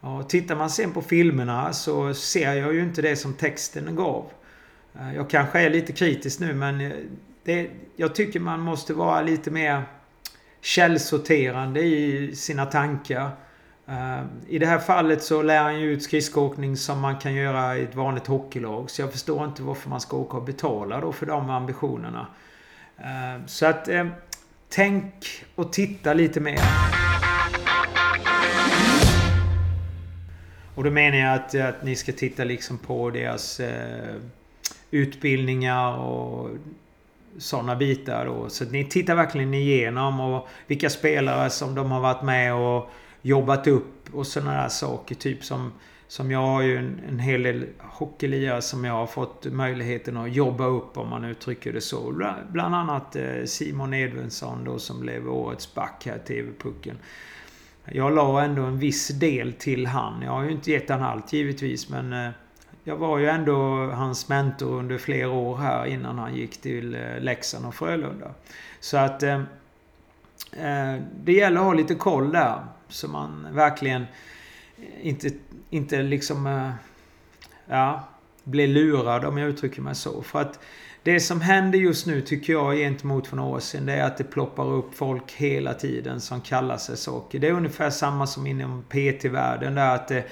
Och 0.00 0.28
tittar 0.28 0.56
man 0.56 0.70
sen 0.70 0.92
på 0.92 1.02
filmerna 1.02 1.72
så 1.72 2.14
ser 2.14 2.52
jag 2.52 2.74
ju 2.74 2.82
inte 2.82 3.02
det 3.02 3.16
som 3.16 3.34
texten 3.34 3.96
gav. 3.96 4.30
Eh, 4.94 5.14
jag 5.14 5.30
kanske 5.30 5.60
är 5.60 5.70
lite 5.70 5.92
kritisk 5.92 6.40
nu 6.40 6.54
men 6.54 6.80
eh, 6.80 6.92
det, 7.44 7.70
jag 7.96 8.14
tycker 8.14 8.40
man 8.40 8.60
måste 8.60 8.94
vara 8.94 9.22
lite 9.22 9.50
mer 9.50 9.82
källsorterande 10.60 11.80
i 11.80 12.36
sina 12.36 12.66
tankar. 12.66 13.30
Ehm, 13.86 14.28
I 14.48 14.58
det 14.58 14.66
här 14.66 14.78
fallet 14.78 15.22
så 15.22 15.42
lär 15.42 15.62
han 15.62 15.80
ju 15.80 15.92
ut 15.92 16.02
skridskoåkning 16.02 16.76
som 16.76 17.00
man 17.00 17.18
kan 17.18 17.34
göra 17.34 17.78
i 17.78 17.82
ett 17.82 17.94
vanligt 17.94 18.26
hockeylag. 18.26 18.90
Så 18.90 19.02
jag 19.02 19.12
förstår 19.12 19.44
inte 19.44 19.62
varför 19.62 19.90
man 19.90 20.00
ska 20.00 20.16
åka 20.16 20.36
och 20.36 20.44
betala 20.44 21.00
då 21.00 21.12
för 21.12 21.26
de 21.26 21.50
ambitionerna. 21.50 22.26
Ehm, 22.98 23.48
så 23.48 23.66
att 23.66 23.88
ehm, 23.88 24.10
tänk 24.68 25.44
och 25.54 25.72
titta 25.72 26.14
lite 26.14 26.40
mer. 26.40 26.60
Och 30.74 30.84
då 30.84 30.90
menar 30.90 31.18
jag 31.18 31.34
att, 31.34 31.54
att 31.54 31.84
ni 31.84 31.96
ska 31.96 32.12
titta 32.12 32.44
liksom 32.44 32.78
på 32.78 33.10
deras 33.10 33.60
eh, 33.60 34.14
utbildningar 34.90 35.98
och 35.98 36.50
sådana 37.38 37.76
bitar 37.76 38.26
då. 38.26 38.48
Så 38.48 38.64
att 38.64 38.72
ni 38.72 38.84
tittar 38.84 39.14
verkligen 39.14 39.54
igenom 39.54 40.20
och 40.20 40.48
vilka 40.66 40.90
spelare 40.90 41.50
som 41.50 41.74
de 41.74 41.90
har 41.90 42.00
varit 42.00 42.22
med 42.22 42.54
och 42.54 42.90
jobbat 43.22 43.66
upp 43.66 44.14
och 44.14 44.26
sådana 44.26 44.62
där 44.62 44.68
saker. 44.68 45.14
Typ 45.14 45.44
som, 45.44 45.72
som 46.08 46.30
jag 46.30 46.46
har 46.46 46.62
ju 46.62 46.76
en, 46.76 47.00
en 47.08 47.18
hel 47.18 47.42
del 47.42 47.66
hockeylirare 47.78 48.62
som 48.62 48.84
jag 48.84 48.94
har 48.94 49.06
fått 49.06 49.44
möjligheten 49.44 50.16
att 50.16 50.32
jobba 50.32 50.64
upp 50.66 50.98
om 50.98 51.08
man 51.08 51.24
uttrycker 51.24 51.72
det 51.72 51.80
så. 51.80 52.12
Bland 52.48 52.74
annat 52.74 53.16
eh, 53.16 53.44
Simon 53.44 53.94
Edvinsson 53.94 54.64
då 54.64 54.78
som 54.78 55.00
blev 55.00 55.28
årets 55.28 55.74
back 55.74 56.06
här 56.06 56.18
TV-pucken. 56.18 56.98
Jag 57.84 58.14
la 58.14 58.44
ändå 58.44 58.62
en 58.62 58.78
viss 58.78 59.08
del 59.08 59.52
till 59.52 59.86
han. 59.86 60.22
Jag 60.22 60.30
har 60.30 60.42
ju 60.44 60.50
inte 60.50 60.70
gett 60.70 60.88
han 60.88 61.02
allt 61.02 61.32
givetvis 61.32 61.88
men 61.88 62.12
eh, 62.12 62.30
jag 62.84 62.96
var 62.96 63.18
ju 63.18 63.28
ändå 63.28 63.86
hans 63.90 64.28
mentor 64.28 64.78
under 64.78 64.98
flera 64.98 65.30
år 65.30 65.56
här 65.56 65.86
innan 65.86 66.18
han 66.18 66.34
gick 66.34 66.60
till 66.60 66.94
eh, 66.94 67.20
Leksand 67.20 67.66
och 67.66 67.74
Frölunda. 67.74 68.30
Så 68.80 68.96
att 68.96 69.22
eh, 69.22 69.42
det 71.24 71.32
gäller 71.32 71.56
att 71.56 71.66
ha 71.66 71.72
lite 71.72 71.94
koll 71.94 72.32
där. 72.32 72.64
Så 72.92 73.08
man 73.08 73.46
verkligen 73.54 74.02
eh, 74.02 75.06
inte, 75.08 75.30
inte 75.70 76.02
liksom... 76.02 76.46
Eh, 76.46 76.70
ja, 77.66 78.08
blir 78.44 78.68
lurad 78.68 79.24
om 79.24 79.38
jag 79.38 79.48
uttrycker 79.48 79.82
mig 79.82 79.94
så. 79.94 80.22
För 80.22 80.40
att 80.40 80.58
det 81.02 81.20
som 81.20 81.40
händer 81.40 81.78
just 81.78 82.06
nu 82.06 82.20
tycker 82.20 82.52
jag 82.52 82.76
gentemot 82.76 83.26
för 83.26 83.36
några 83.36 83.56
år 83.56 83.60
sedan 83.60 83.86
det 83.86 83.92
är 83.92 84.04
att 84.04 84.16
det 84.16 84.24
ploppar 84.24 84.72
upp 84.72 84.94
folk 84.94 85.32
hela 85.32 85.74
tiden 85.74 86.20
som 86.20 86.40
kallar 86.40 86.76
sig 86.76 86.96
saker. 86.96 87.38
Det 87.38 87.48
är 87.48 87.52
ungefär 87.52 87.90
samma 87.90 88.26
som 88.26 88.46
inom 88.46 88.82
PT-världen 88.82 89.74
där 89.74 89.94
att 89.94 90.08
det, 90.08 90.24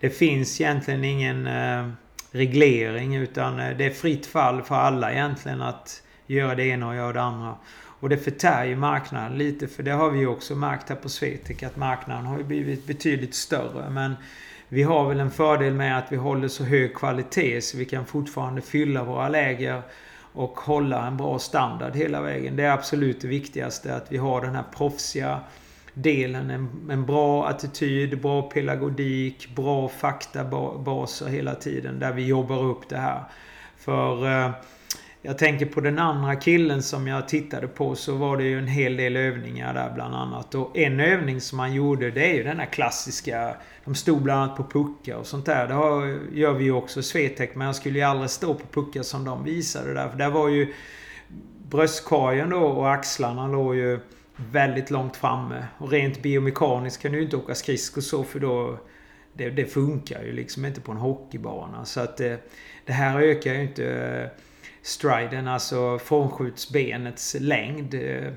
det 0.00 0.10
finns 0.10 0.60
egentligen 0.60 1.04
ingen 1.04 1.46
eh, 1.46 1.88
reglering 2.30 3.16
utan 3.16 3.60
eh, 3.60 3.76
det 3.76 3.84
är 3.84 3.90
fritt 3.90 4.26
fall 4.26 4.62
för 4.62 4.74
alla 4.74 5.12
egentligen 5.12 5.62
att 5.62 6.02
göra 6.26 6.54
det 6.54 6.64
ena 6.64 6.88
och 6.88 6.94
göra 6.94 7.12
det 7.12 7.22
andra. 7.22 7.54
Och 8.04 8.10
det 8.10 8.16
förtär 8.16 8.64
ju 8.64 8.76
marknaden 8.76 9.38
lite 9.38 9.68
för 9.68 9.82
det 9.82 9.90
har 9.90 10.10
vi 10.10 10.26
också 10.26 10.54
märkt 10.54 10.88
här 10.88 10.96
på 10.96 11.08
Swetec 11.08 11.62
att 11.62 11.76
marknaden 11.76 12.26
har 12.26 12.38
ju 12.38 12.44
blivit 12.44 12.86
betydligt 12.86 13.34
större. 13.34 13.90
Men 13.90 14.14
vi 14.68 14.82
har 14.82 15.08
väl 15.08 15.20
en 15.20 15.30
fördel 15.30 15.74
med 15.74 15.98
att 15.98 16.12
vi 16.12 16.16
håller 16.16 16.48
så 16.48 16.64
hög 16.64 16.94
kvalitet 16.94 17.60
så 17.60 17.76
vi 17.76 17.84
kan 17.84 18.06
fortfarande 18.06 18.60
fylla 18.60 19.04
våra 19.04 19.28
läger 19.28 19.82
och 20.32 20.60
hålla 20.60 21.06
en 21.06 21.16
bra 21.16 21.38
standard 21.38 21.96
hela 21.96 22.20
vägen. 22.20 22.56
Det 22.56 22.64
är 22.64 22.70
absolut 22.70 23.20
det 23.20 23.28
viktigaste 23.28 23.96
att 23.96 24.12
vi 24.12 24.16
har 24.16 24.40
den 24.40 24.54
här 24.54 24.64
proffsiga 24.76 25.40
delen. 25.94 26.50
En, 26.50 26.90
en 26.90 27.06
bra 27.06 27.48
attityd, 27.48 28.22
bra 28.22 28.42
pedagogik, 28.42 29.48
bra 29.56 29.88
faktabaser 29.88 31.26
hela 31.26 31.54
tiden 31.54 31.98
där 31.98 32.12
vi 32.12 32.26
jobbar 32.26 32.64
upp 32.64 32.88
det 32.88 32.98
här. 32.98 33.24
För 33.76 34.26
eh, 34.26 34.50
jag 35.26 35.38
tänker 35.38 35.66
på 35.66 35.80
den 35.80 35.98
andra 35.98 36.36
killen 36.36 36.82
som 36.82 37.06
jag 37.06 37.28
tittade 37.28 37.68
på 37.68 37.94
så 37.94 38.14
var 38.14 38.36
det 38.36 38.44
ju 38.44 38.58
en 38.58 38.66
hel 38.66 38.96
del 38.96 39.16
övningar 39.16 39.74
där 39.74 39.92
bland 39.94 40.14
annat. 40.14 40.54
Och 40.54 40.78
en 40.78 41.00
övning 41.00 41.40
som 41.40 41.58
han 41.58 41.74
gjorde 41.74 42.10
det 42.10 42.30
är 42.30 42.34
ju 42.34 42.42
den 42.42 42.58
här 42.58 42.66
klassiska... 42.66 43.56
De 43.84 43.94
stod 43.94 44.22
bland 44.22 44.42
annat 44.42 44.56
på 44.56 44.64
puckar 44.64 45.16
och 45.16 45.26
sånt 45.26 45.46
där. 45.46 45.68
Det 45.68 45.74
har, 45.74 46.18
gör 46.32 46.52
vi 46.52 46.64
ju 46.64 46.72
också 46.72 47.00
i 47.00 47.02
Swetec 47.02 47.50
men 47.54 47.66
jag 47.66 47.76
skulle 47.76 47.98
ju 47.98 48.04
aldrig 48.04 48.30
stå 48.30 48.54
på 48.54 48.66
puckar 48.66 49.02
som 49.02 49.24
de 49.24 49.44
visade 49.44 49.94
där. 49.94 50.08
För 50.08 50.18
där 50.18 50.30
var 50.30 50.48
ju 50.48 50.74
bröstkorgen 51.68 52.50
då 52.50 52.60
och 52.60 52.92
axlarna 52.92 53.46
låg 53.46 53.74
ju 53.76 54.00
väldigt 54.36 54.90
långt 54.90 55.16
framme. 55.16 55.64
Och 55.78 55.90
rent 55.90 56.22
biomekaniskt 56.22 57.02
kan 57.02 57.12
du 57.12 57.18
ju 57.18 57.24
inte 57.24 57.36
åka 57.36 57.54
skridskor 57.54 58.00
så 58.00 58.24
för 58.24 58.40
då... 58.40 58.78
Det, 59.36 59.50
det, 59.50 59.64
funkar 59.64 60.22
ju 60.22 60.32
liksom 60.32 60.64
inte 60.64 60.80
på 60.80 60.92
en 60.92 60.98
hockeybana. 60.98 61.84
Så 61.84 62.00
att 62.00 62.16
det, 62.16 62.50
det 62.84 62.92
här 62.92 63.20
ökar 63.20 63.54
ju 63.54 63.62
inte 63.62 63.84
eh, 63.84 64.40
striden, 64.84 65.48
alltså 65.48 65.98
frånskjutsbenets 65.98 67.36
längd. 67.40 67.94
Eh, 67.94 68.32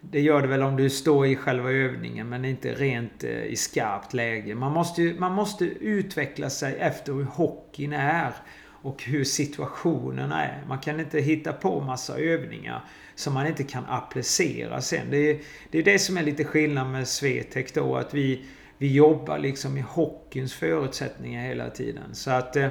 det 0.00 0.20
gör 0.20 0.42
det 0.42 0.48
väl 0.48 0.62
om 0.62 0.76
du 0.76 0.90
står 0.90 1.26
i 1.26 1.36
själva 1.36 1.70
övningen 1.70 2.28
men 2.28 2.44
inte 2.44 2.74
rent 2.74 3.24
eh, 3.24 3.44
i 3.44 3.56
skarpt 3.56 4.14
läge. 4.14 4.54
Man 4.54 4.72
måste, 4.72 5.02
man 5.18 5.32
måste 5.32 5.64
utveckla 5.64 6.50
sig 6.50 6.76
efter 6.78 7.12
hur 7.12 7.24
hockeyn 7.24 7.92
är 7.92 8.32
och 8.64 9.02
hur 9.02 9.24
situationerna 9.24 10.44
är. 10.44 10.64
Man 10.68 10.78
kan 10.78 11.00
inte 11.00 11.20
hitta 11.20 11.52
på 11.52 11.80
massa 11.80 12.18
övningar 12.18 12.84
som 13.14 13.34
man 13.34 13.46
inte 13.46 13.64
kan 13.64 13.84
applicera 13.86 14.80
sen. 14.80 15.06
Det 15.10 15.30
är, 15.30 15.38
det 15.70 15.78
är 15.78 15.82
det 15.82 15.98
som 15.98 16.16
är 16.16 16.22
lite 16.22 16.44
skillnad 16.44 16.86
med 16.86 17.08
Swetec 17.08 17.72
då. 17.72 17.96
Att 17.96 18.14
vi, 18.14 18.44
vi 18.78 18.92
jobbar 18.92 19.38
liksom 19.38 19.78
i 19.78 19.80
hockeyns 19.80 20.54
förutsättningar 20.54 21.42
hela 21.42 21.70
tiden. 21.70 22.14
Så 22.14 22.30
att 22.30 22.56
eh, 22.56 22.68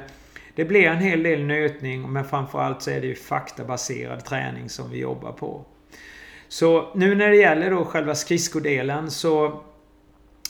det 0.56 0.66
blir 0.66 0.88
en 0.88 0.98
hel 0.98 1.24
del 1.24 1.44
nötning 1.44 2.12
men 2.12 2.26
framförallt 2.26 2.82
så 2.82 2.92
är 2.92 3.02
det 3.02 3.08
ju 3.08 3.16
faktabaserad 3.16 4.26
träning 4.26 4.70
som 4.70 4.92
vi 4.92 5.00
jobbar 5.00 5.32
på. 5.32 5.66
Så 6.48 6.92
nu 6.96 7.16
när 7.16 7.30
det 7.30 7.36
gäller 7.36 7.72
då 7.72 7.86
själva 7.86 8.16
skridskodelen 8.16 9.12
så 9.12 9.62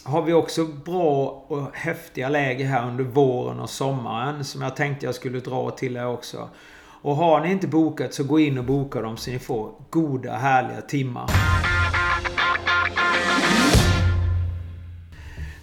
har 0.04 0.22
vi 0.22 0.34
också 0.34 0.66
bra 0.66 1.46
och 1.48 1.76
häftiga 1.76 2.30
läger 2.30 2.66
här 2.66 2.88
under 2.88 3.04
våren 3.04 3.60
och 3.60 3.70
sommaren 3.70 4.44
som 4.44 4.62
jag 4.62 4.76
tänkte 4.76 5.06
jag 5.06 5.16
skulle 5.16 5.40
dra 5.40 5.72
till 5.72 5.98
er 5.98 6.08
också. 6.08 6.50
Och 7.02 7.16
har 7.16 7.42
ni 7.42 7.52
inte 7.52 7.68
bokat 7.68 8.14
så 8.14 8.24
gå 8.24 8.40
in 8.40 8.58
och 8.58 8.66
boka 8.66 9.02
dem 9.02 9.18
så 9.18 9.32
ni 9.32 9.40
får 9.40 9.72
goda 9.90 10.34
härliga 10.36 10.82
timmar. 10.82 11.30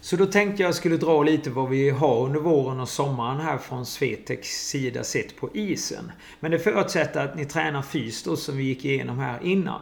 Så 0.08 0.16
då 0.16 0.26
tänkte 0.26 0.62
jag 0.62 0.74
skulle 0.74 0.96
dra 0.96 1.22
lite 1.22 1.50
vad 1.50 1.68
vi 1.68 1.90
har 1.90 2.24
under 2.24 2.40
våren 2.40 2.80
och 2.80 2.88
sommaren 2.88 3.40
här 3.40 3.58
från 3.58 3.86
Svetex 3.86 4.48
sida 4.48 5.04
sett 5.04 5.36
på 5.36 5.50
isen. 5.54 6.12
Men 6.40 6.50
det 6.50 6.58
förutsätter 6.58 7.24
att 7.24 7.36
ni 7.36 7.44
tränar 7.44 7.82
fys 7.82 8.22
då 8.22 8.36
som 8.36 8.56
vi 8.56 8.62
gick 8.62 8.84
igenom 8.84 9.18
här 9.18 9.40
innan. 9.42 9.80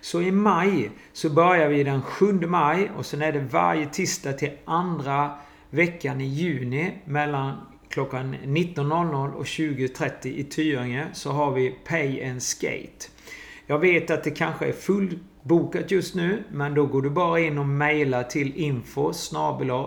Så 0.00 0.22
i 0.22 0.32
maj 0.32 0.90
så 1.12 1.30
börjar 1.30 1.68
vi 1.68 1.84
den 1.84 2.02
7 2.02 2.32
maj 2.32 2.90
och 2.96 3.06
sen 3.06 3.22
är 3.22 3.32
det 3.32 3.40
varje 3.40 3.86
tisdag 3.86 4.32
till 4.32 4.50
andra 4.64 5.30
veckan 5.70 6.20
i 6.20 6.26
juni 6.26 6.92
mellan 7.04 7.56
klockan 7.88 8.34
19.00 8.34 9.32
och 9.32 9.44
20.30 9.44 10.26
i 10.26 10.44
Tyringe 10.44 11.06
så 11.12 11.30
har 11.30 11.52
vi 11.52 11.70
Pay 11.70 12.24
and 12.24 12.42
Skate. 12.42 13.06
Jag 13.66 13.78
vet 13.78 14.10
att 14.10 14.24
det 14.24 14.30
kanske 14.30 14.66
är 14.66 14.72
bokat 15.44 15.90
just 15.90 16.14
nu 16.14 16.44
men 16.50 16.74
då 16.74 16.86
går 16.86 17.02
du 17.02 17.10
bara 17.10 17.40
in 17.40 17.58
och 17.58 17.66
mejlar 17.66 18.22
till 18.22 18.56
info 18.56 19.12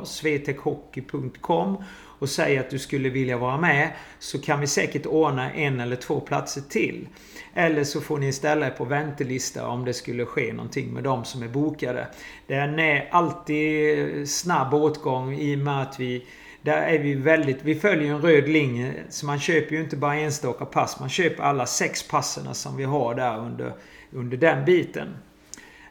svetechockey.com 0.06 1.84
och 2.20 2.30
säger 2.30 2.60
att 2.60 2.70
du 2.70 2.80
skulle 2.80 3.10
vilja 3.10 3.38
vara 3.38 3.58
med 3.58 3.92
så 4.20 4.42
kan 4.42 4.60
vi 4.60 4.68
säkert 4.68 5.06
ordna 5.06 5.52
en 5.52 5.80
eller 5.80 5.96
två 5.96 6.20
platser 6.20 6.62
till. 6.62 7.08
Eller 7.54 7.84
så 7.84 8.02
får 8.02 8.18
ni 8.18 8.34
ställa 8.34 8.68
er 8.68 8.72
på 8.72 8.86
väntelista 8.86 9.68
om 9.68 9.86
det 9.86 9.94
skulle 9.94 10.26
ske 10.26 10.54
någonting 10.54 10.94
med 10.94 11.04
de 11.04 11.26
som 11.26 11.44
är 11.44 11.48
bokade. 11.48 12.08
Den 12.48 12.80
är 12.80 13.08
alltid 13.12 14.30
snabb 14.30 14.74
åtgång 14.74 15.34
i 15.34 15.56
och 15.56 15.60
med 15.60 15.82
att 15.82 16.00
vi 16.00 16.26
där 16.62 16.82
är 16.82 17.00
vi 17.00 17.16
väldigt... 17.16 17.64
Vi 17.64 17.76
följer 17.76 18.14
en 18.14 18.22
röd 18.22 18.50
linje. 18.50 18.94
Så 19.10 19.26
man 19.26 19.40
köper 19.40 19.76
ju 19.76 19.82
inte 19.82 19.96
bara 19.96 20.16
enstaka 20.16 20.66
pass. 20.66 21.00
Man 21.00 21.10
köper 21.10 21.44
alla 21.44 21.66
sex 21.66 22.08
passen 22.08 22.56
som 22.56 22.78
vi 22.78 22.84
har 22.84 23.16
där 23.16 23.40
under, 23.40 23.74
under 24.12 24.38
den 24.38 24.66
biten. 24.66 25.08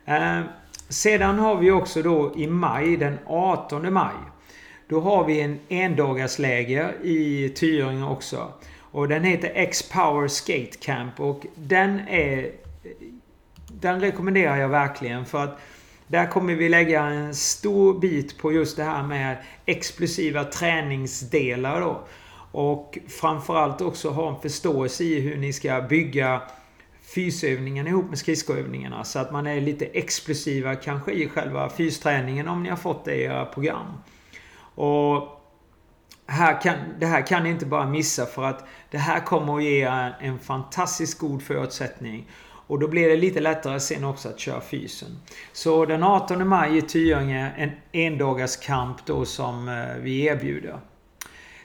Eh, 0.07 0.41
sedan 0.89 1.39
har 1.39 1.57
vi 1.57 1.71
också 1.71 2.03
då 2.03 2.33
i 2.37 2.47
maj, 2.47 2.97
den 2.97 3.19
18 3.27 3.93
maj. 3.93 4.15
Då 4.89 5.01
har 5.01 5.25
vi 5.25 5.41
en 5.41 5.59
endagarsläger 5.69 6.95
i 7.03 7.49
Tyringe 7.57 8.07
också. 8.07 8.53
Och 8.81 9.09
den 9.09 9.25
heter 9.25 9.53
X-Power 9.55 10.29
Skate 10.29 10.79
Camp 10.81 11.21
och 11.21 11.47
den 11.55 12.01
är... 12.09 12.51
Den 13.69 14.01
rekommenderar 14.01 14.57
jag 14.57 14.69
verkligen 14.69 15.27
för 15.27 15.45
att 15.45 15.59
där 16.07 16.27
kommer 16.27 16.55
vi 16.55 16.69
lägga 16.69 17.03
en 17.03 17.35
stor 17.35 17.99
bit 17.99 18.39
på 18.39 18.53
just 18.53 18.77
det 18.77 18.85
här 18.85 19.03
med 19.03 19.37
explosiva 19.67 20.45
träningsdelar 20.45 21.81
då. 21.81 22.01
Och 22.53 22.99
framförallt 23.09 23.81
också 23.81 24.11
ha 24.11 24.35
en 24.35 24.41
förståelse 24.41 25.05
i 25.05 25.21
hur 25.21 25.37
ni 25.37 25.53
ska 25.53 25.81
bygga 25.81 26.43
fysövningen 27.15 27.87
ihop 27.87 28.09
med 28.09 28.19
skridskoövningarna. 28.19 29.05
Så 29.05 29.19
att 29.19 29.33
man 29.33 29.47
är 29.47 29.61
lite 29.61 29.85
explosiva 29.85 30.75
kanske 30.75 31.13
i 31.13 31.29
själva 31.29 31.69
fysträningen 31.69 32.49
om 32.49 32.63
ni 32.63 32.69
har 32.69 32.77
fått 32.77 33.05
det 33.05 33.15
i 33.15 33.23
era 33.23 33.45
program. 33.45 33.93
Och 34.75 35.43
här 36.27 36.63
kan, 36.63 36.75
det 36.99 37.07
här 37.07 37.27
kan 37.27 37.43
ni 37.43 37.51
inte 37.51 37.67
bara 37.67 37.87
missa 37.87 38.27
för 38.27 38.45
att 38.45 38.65
det 38.91 38.99
här 38.99 39.21
kommer 39.21 39.57
att 39.57 39.65
ge 39.65 39.83
en 40.21 40.39
fantastiskt 40.39 41.19
god 41.19 41.43
förutsättning 41.43 42.31
och 42.67 42.79
då 42.79 42.89
blir 42.89 43.09
det 43.09 43.17
lite 43.17 43.41
lättare 43.41 43.81
sen 43.81 44.05
också 44.05 44.29
att 44.29 44.41
köra 44.41 44.61
fysen. 44.61 45.19
Så 45.53 45.85
den 45.87 46.03
18 46.03 46.49
maj 46.49 46.79
i 46.79 46.83
Tyringe 46.83 47.53
en 47.57 47.71
endagars 47.93 48.57
kamp 48.57 49.07
då 49.07 49.25
som 49.25 49.69
eh, 49.69 50.03
vi 50.03 50.25
erbjuder. 50.25 50.79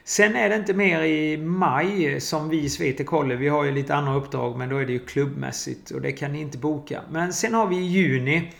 Sen 0.04 0.36
är 0.36 0.48
det 0.48 0.56
inte 0.56 0.74
mer 0.74 1.02
i 1.02 1.36
maj 1.36 2.20
som 2.20 2.48
vi 2.48 2.60
i 2.60 2.68
Svete. 2.68 3.04
Vi 3.38 3.48
har 3.48 3.64
ju 3.64 3.72
lite 3.72 3.94
andra 3.94 4.14
uppdrag 4.14 4.56
men 4.56 4.68
då 4.68 4.76
är 4.76 4.86
det 4.86 4.92
ju 4.92 4.98
klubbmässigt 4.98 5.90
och 5.90 6.00
det 6.00 6.12
kan 6.12 6.32
ni 6.32 6.40
inte 6.40 6.58
boka. 6.58 7.02
Men 7.10 7.32
sen 7.32 7.54
har 7.54 7.66
vi 7.66 7.76
i 7.76 7.86
juni. 7.86 8.52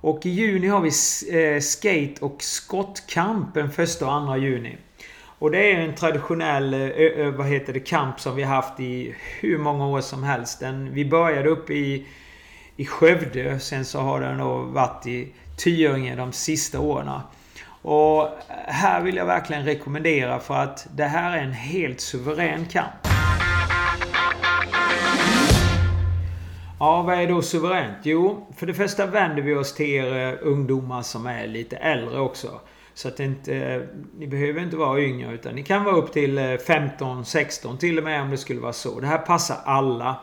Och 0.00 0.26
i 0.26 0.30
juni 0.30 0.66
har 0.66 0.80
vi 0.80 0.90
eh, 1.38 1.60
skate 1.60 2.14
och 2.20 2.42
skottkamp 2.42 3.54
den 3.54 3.70
första 3.70 4.06
och 4.06 4.12
andra 4.12 4.36
juni. 4.36 4.76
Och 5.38 5.50
det 5.50 5.72
är 5.72 5.80
en 5.80 5.94
traditionell 5.94 6.74
eh, 6.74 7.30
vad 7.30 7.46
heter 7.46 7.72
det, 7.72 7.80
kamp 7.80 8.20
som 8.20 8.36
vi 8.36 8.42
har 8.42 8.54
haft 8.54 8.80
i 8.80 9.14
hur 9.40 9.58
många 9.58 9.86
år 9.86 10.00
som 10.00 10.22
helst. 10.22 10.60
Den, 10.60 10.94
vi 10.94 11.04
började 11.04 11.48
uppe 11.48 11.74
i, 11.74 12.06
i 12.76 12.86
Skövde. 12.86 13.60
Sen 13.60 13.84
så 13.84 14.00
har 14.00 14.20
den 14.20 14.38
då 14.38 14.58
varit 14.58 15.06
i 15.06 15.28
Tyringe 15.56 16.16
de 16.16 16.32
sista 16.32 16.80
åren. 16.80 17.20
Och 17.86 18.28
här 18.66 19.02
vill 19.02 19.16
jag 19.16 19.26
verkligen 19.26 19.64
rekommendera 19.64 20.38
för 20.38 20.54
att 20.54 20.86
det 20.94 21.04
här 21.04 21.38
är 21.38 21.42
en 21.42 21.52
helt 21.52 22.00
suverän 22.00 22.64
kamp. 22.64 22.90
Ja, 26.78 27.02
vad 27.02 27.18
är 27.18 27.26
då 27.26 27.42
suveränt? 27.42 27.98
Jo, 28.02 28.46
för 28.56 28.66
det 28.66 28.74
första 28.74 29.06
vänder 29.06 29.42
vi 29.42 29.54
oss 29.54 29.74
till 29.74 29.86
er 29.86 30.28
eh, 30.28 30.38
ungdomar 30.40 31.02
som 31.02 31.26
är 31.26 31.46
lite 31.46 31.76
äldre 31.76 32.20
också. 32.20 32.60
Så 32.94 33.08
att 33.08 33.20
inte, 33.20 33.56
eh, 33.56 33.82
ni 34.18 34.26
behöver 34.26 34.62
inte 34.62 34.76
vara 34.76 35.00
yngre 35.00 35.34
utan 35.34 35.54
ni 35.54 35.62
kan 35.62 35.84
vara 35.84 35.96
upp 35.96 36.12
till 36.12 36.38
eh, 36.38 36.42
15-16 36.42 37.78
till 37.78 37.98
och 37.98 38.04
med 38.04 38.22
om 38.22 38.30
det 38.30 38.38
skulle 38.38 38.60
vara 38.60 38.72
så. 38.72 39.00
Det 39.00 39.06
här 39.06 39.18
passar 39.18 39.56
alla. 39.64 40.16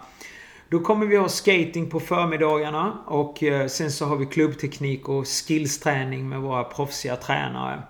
Då 0.73 0.79
kommer 0.79 1.05
vi 1.05 1.17
ha 1.17 1.29
skating 1.29 1.89
på 1.89 1.99
förmiddagarna 1.99 2.97
och 3.05 3.43
eh, 3.43 3.67
sen 3.67 3.91
så 3.91 4.05
har 4.05 4.15
vi 4.15 4.25
klubbteknik 4.25 5.09
och 5.09 5.27
skillsträning 5.27 6.29
med 6.29 6.41
våra 6.41 6.63
proffsiga 6.63 7.15
tränare. 7.15 7.81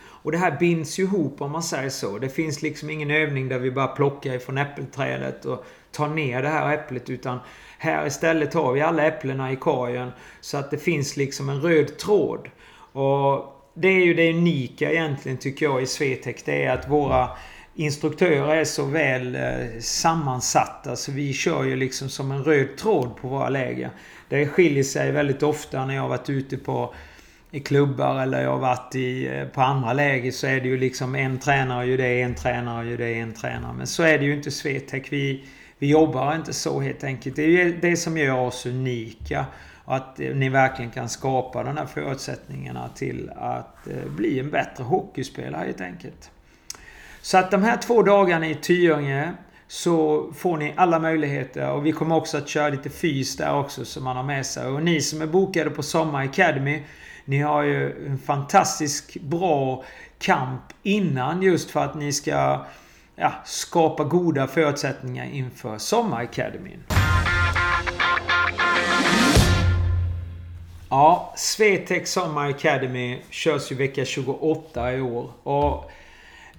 Och 0.00 0.32
det 0.32 0.38
här 0.38 0.56
binds 0.60 0.98
ju 0.98 1.02
ihop 1.02 1.40
om 1.40 1.52
man 1.52 1.62
säger 1.62 1.90
så. 1.90 2.18
Det 2.18 2.28
finns 2.28 2.62
liksom 2.62 2.90
ingen 2.90 3.10
övning 3.10 3.48
där 3.48 3.58
vi 3.58 3.70
bara 3.70 3.86
plockar 3.86 4.34
ifrån 4.34 4.58
äppelträdet 4.58 5.44
och 5.44 5.64
tar 5.92 6.08
ner 6.08 6.42
det 6.42 6.48
här 6.48 6.74
äpplet 6.74 7.10
utan 7.10 7.38
här 7.78 8.06
istället 8.06 8.54
har 8.54 8.72
vi 8.72 8.80
alla 8.80 9.06
äpplena 9.06 9.52
i 9.52 9.56
korgen 9.56 10.10
så 10.40 10.56
att 10.56 10.70
det 10.70 10.78
finns 10.78 11.16
liksom 11.16 11.48
en 11.48 11.60
röd 11.60 11.98
tråd. 11.98 12.48
Och 12.92 13.62
det 13.74 13.88
är 13.88 14.04
ju 14.04 14.14
det 14.14 14.30
unika 14.30 14.90
egentligen 14.90 15.38
tycker 15.38 15.66
jag 15.66 15.82
i 15.82 15.86
Swetec. 15.86 16.42
Det 16.44 16.64
är 16.64 16.72
att 16.72 16.88
våra 16.88 17.28
instruktörer 17.74 18.56
är 18.56 18.64
så 18.64 18.84
väl 18.84 19.34
eh, 19.34 19.80
sammansatta 19.80 20.96
så 20.96 21.12
vi 21.12 21.32
kör 21.32 21.64
ju 21.64 21.76
liksom 21.76 22.08
som 22.08 22.32
en 22.32 22.44
röd 22.44 22.76
tråd 22.76 23.16
på 23.16 23.28
våra 23.28 23.48
läger. 23.48 23.90
Det 24.28 24.46
skiljer 24.46 24.82
sig 24.82 25.12
väldigt 25.12 25.42
ofta 25.42 25.86
när 25.86 25.94
jag 25.94 26.02
har 26.02 26.08
varit 26.08 26.30
ute 26.30 26.56
på 26.56 26.94
i 27.50 27.60
klubbar 27.60 28.22
eller 28.22 28.42
jag 28.42 28.50
har 28.50 28.58
varit 28.58 28.94
i, 28.94 29.26
eh, 29.26 29.44
på 29.44 29.60
andra 29.60 29.92
läger 29.92 30.30
så 30.30 30.46
är 30.46 30.60
det 30.60 30.68
ju 30.68 30.76
liksom 30.76 31.14
en 31.14 31.38
tränare 31.38 31.86
gör 31.86 31.98
det, 31.98 32.22
en 32.22 32.34
tränare 32.34 32.90
gör 32.90 32.98
det, 32.98 33.14
en 33.14 33.34
tränare. 33.34 33.72
Men 33.72 33.86
så 33.86 34.02
är 34.02 34.18
det 34.18 34.24
ju 34.24 34.34
inte 34.34 34.50
Swetec. 34.50 35.06
Vi, 35.10 35.44
vi 35.78 35.90
jobbar 35.90 36.36
inte 36.36 36.52
så 36.52 36.80
helt 36.80 37.04
enkelt. 37.04 37.36
Det 37.36 37.42
är 37.42 37.48
ju 37.48 37.78
det 37.80 37.96
som 37.96 38.18
gör 38.18 38.38
oss 38.38 38.66
unika. 38.66 39.46
Att 39.84 40.20
eh, 40.20 40.34
ni 40.34 40.48
verkligen 40.48 40.90
kan 40.90 41.08
skapa 41.08 41.62
de 41.62 41.76
här 41.76 41.86
förutsättningarna 41.86 42.88
till 42.88 43.30
att 43.36 43.88
eh, 43.88 44.10
bli 44.16 44.38
en 44.38 44.50
bättre 44.50 44.84
hockeyspelare 44.84 45.64
helt 45.66 45.80
enkelt. 45.80 46.30
Så 47.24 47.38
att 47.38 47.50
de 47.50 47.62
här 47.62 47.76
två 47.76 48.02
dagarna 48.02 48.46
i 48.46 48.54
Tyringe 48.54 49.32
så 49.68 50.26
får 50.36 50.56
ni 50.56 50.74
alla 50.76 50.98
möjligheter 50.98 51.70
och 51.70 51.86
vi 51.86 51.92
kommer 51.92 52.16
också 52.16 52.38
att 52.38 52.48
köra 52.48 52.68
lite 52.68 52.90
fys 52.90 53.36
där 53.36 53.58
också 53.58 53.84
som 53.84 54.04
man 54.04 54.16
har 54.16 54.22
med 54.22 54.46
sig. 54.46 54.66
Och 54.66 54.82
ni 54.82 55.00
som 55.00 55.22
är 55.22 55.26
bokade 55.26 55.70
på 55.70 55.82
Sommar 55.82 56.24
Academy 56.24 56.82
Ni 57.24 57.38
har 57.38 57.62
ju 57.62 58.06
en 58.06 58.18
fantastisk 58.18 59.20
bra 59.20 59.84
kamp 60.18 60.62
innan 60.82 61.42
just 61.42 61.70
för 61.70 61.84
att 61.84 61.94
ni 61.94 62.12
ska 62.12 62.66
ja, 63.16 63.32
skapa 63.44 64.04
goda 64.04 64.46
förutsättningar 64.46 65.26
inför 65.32 65.78
Sommar 65.78 66.22
Academy. 66.22 66.76
Ja, 70.88 71.32
Swetec 71.36 72.12
Sommar 72.12 72.50
Academy 72.50 73.18
körs 73.30 73.72
ju 73.72 73.76
vecka 73.76 74.04
28 74.04 74.92
i 74.92 75.00
år. 75.00 75.30
Och 75.42 75.90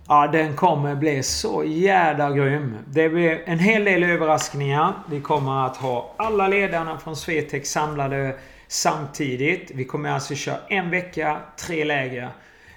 Ja, 0.07 0.27
den 0.27 0.55
kommer 0.55 0.95
bli 0.95 1.23
så 1.23 1.63
jädra 1.63 2.31
grym. 2.31 2.77
Det 2.87 3.09
blir 3.09 3.41
en 3.45 3.59
hel 3.59 3.83
del 3.83 4.03
överraskningar. 4.03 4.93
Vi 5.09 5.21
kommer 5.21 5.65
att 5.65 5.77
ha 5.77 6.13
alla 6.17 6.47
ledarna 6.47 6.97
från 6.97 7.15
Swetec 7.15 7.71
samlade 7.71 8.35
samtidigt. 8.67 9.71
Vi 9.73 9.85
kommer 9.85 10.09
alltså 10.09 10.35
köra 10.35 10.57
en 10.69 10.89
vecka, 10.89 11.37
tre 11.57 11.83
läger. 11.83 12.29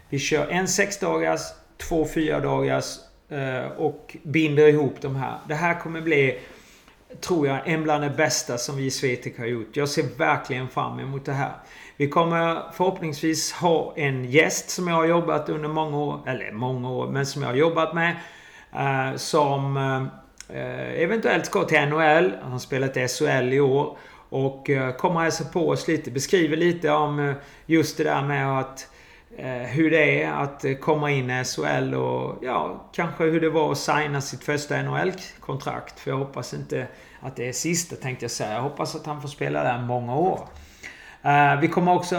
Vi 0.08 0.18
kör 0.18 0.48
en 0.48 0.68
sexdagars, 0.68 1.40
två 1.88 2.06
fyra 2.14 2.40
dagars 2.40 2.84
eh, 3.28 3.66
och 3.78 4.16
binder 4.22 4.68
ihop 4.68 4.94
de 5.00 5.16
här. 5.16 5.38
Det 5.48 5.54
här 5.54 5.80
kommer 5.80 6.00
bli, 6.00 6.38
tror 7.20 7.46
jag, 7.46 7.68
en 7.68 7.82
bland 7.82 8.04
det 8.04 8.10
bästa 8.10 8.58
som 8.58 8.76
vi 8.76 8.84
i 8.84 8.90
Swetec 8.90 9.38
har 9.38 9.46
gjort. 9.46 9.76
Jag 9.76 9.88
ser 9.88 10.18
verkligen 10.18 10.68
fram 10.68 11.00
emot 11.00 11.24
det 11.24 11.32
här. 11.32 11.52
Vi 11.96 12.08
kommer 12.08 12.72
förhoppningsvis 12.72 13.52
ha 13.52 13.94
en 13.96 14.24
gäst 14.24 14.70
som 14.70 14.88
jag 14.88 14.94
har 14.94 15.06
jobbat 15.06 15.48
under 15.48 15.68
många 15.68 15.98
år, 15.98 16.20
eller 16.26 16.52
många 16.52 16.90
år, 16.90 17.08
men 17.08 17.26
som 17.26 17.42
jag 17.42 17.48
har 17.48 17.56
jobbat 17.56 17.94
med. 17.94 18.16
Eh, 18.72 19.16
som 19.16 19.76
eh, 20.48 21.02
eventuellt 21.02 21.46
ska 21.46 21.64
till 21.64 21.80
NHL. 21.80 22.32
Han 22.42 22.52
har 22.52 22.58
spelat 22.58 22.96
i 22.96 23.08
SHL 23.08 23.52
i 23.52 23.60
år. 23.60 23.98
Och 24.28 24.70
eh, 24.70 24.94
kommer 24.94 25.20
hälsa 25.20 25.44
på 25.44 25.68
oss 25.68 25.88
lite. 25.88 26.10
Beskriver 26.10 26.56
lite 26.56 26.90
om 26.90 27.18
eh, 27.18 27.34
just 27.66 27.96
det 27.96 28.04
där 28.04 28.22
med 28.22 28.58
att 28.58 28.80
eh, 28.80 28.95
Eh, 29.38 29.48
hur 29.48 29.90
det 29.90 30.22
är 30.22 30.32
att 30.32 30.64
eh, 30.64 30.74
komma 30.74 31.10
in 31.10 31.30
i 31.30 31.44
SHL 31.44 31.94
och 31.94 32.38
ja, 32.42 32.88
kanske 32.92 33.24
hur 33.24 33.40
det 33.40 33.50
var 33.50 33.72
att 33.72 33.78
signa 33.78 34.20
sitt 34.20 34.44
första 34.44 34.82
NHL-kontrakt. 34.82 36.00
För 36.00 36.10
jag 36.10 36.18
hoppas 36.18 36.54
inte 36.54 36.86
att 37.20 37.36
det 37.36 37.48
är 37.48 37.52
sista 37.52 37.96
tänkte 37.96 38.24
jag 38.24 38.30
säga. 38.30 38.52
Jag 38.52 38.62
hoppas 38.62 38.94
att 38.94 39.06
han 39.06 39.22
får 39.22 39.28
spela 39.28 39.62
där 39.62 39.78
många 39.78 40.16
år. 40.16 40.48
Eh, 41.22 41.60
vi 41.60 41.68
kommer 41.68 41.94
också 41.94 42.16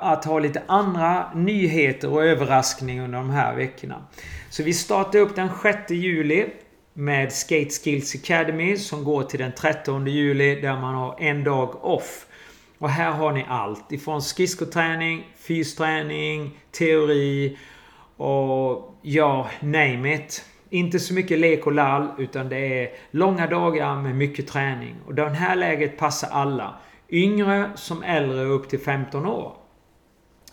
att 0.00 0.24
ha 0.24 0.38
lite 0.38 0.62
andra 0.66 1.32
nyheter 1.34 2.10
och 2.12 2.24
överraskningar 2.24 3.04
under 3.04 3.18
de 3.18 3.30
här 3.30 3.54
veckorna. 3.54 4.06
Så 4.50 4.62
vi 4.62 4.72
startar 4.72 5.18
upp 5.18 5.36
den 5.36 5.48
6 5.62 5.90
juli 5.90 6.46
med 6.92 7.32
Skate 7.32 7.70
Skills 7.70 8.14
Academy 8.14 8.76
som 8.76 9.04
går 9.04 9.22
till 9.22 9.38
den 9.38 9.52
13 9.52 10.06
juli 10.06 10.60
där 10.60 10.76
man 10.76 10.94
har 10.94 11.16
en 11.20 11.44
dag 11.44 11.84
off. 11.84 12.26
Och 12.78 12.90
här 12.90 13.10
har 13.10 13.32
ni 13.32 13.44
allt 13.48 13.92
ifrån 13.92 14.22
skridskoträning, 14.22 15.32
fysträning, 15.36 16.58
teori 16.70 17.58
och 18.16 18.94
ja, 19.02 19.50
name 19.60 20.14
it. 20.14 20.44
Inte 20.70 20.98
så 20.98 21.14
mycket 21.14 21.38
lek 21.38 21.66
och 21.66 21.72
lall 21.72 22.08
utan 22.18 22.48
det 22.48 22.82
är 22.82 22.90
långa 23.10 23.46
dagar 23.46 24.02
med 24.02 24.14
mycket 24.16 24.46
träning. 24.46 24.96
Och 25.06 25.14
det 25.14 25.28
här 25.28 25.56
läget 25.56 25.98
passar 25.98 26.28
alla. 26.28 26.74
Yngre 27.10 27.70
som 27.74 28.02
äldre 28.02 28.44
upp 28.44 28.68
till 28.68 28.78
15 28.78 29.26
år. 29.26 29.52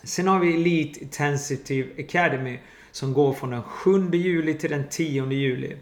Sen 0.03 0.27
har 0.27 0.39
vi 0.39 0.55
Elite 0.55 0.99
Intensive 0.99 2.03
Academy 2.03 2.59
som 2.91 3.13
går 3.13 3.33
från 3.33 3.49
den 3.49 3.63
7 3.63 4.09
juli 4.11 4.53
till 4.53 4.69
den 4.69 4.89
10 4.89 5.31
juli. 5.31 5.75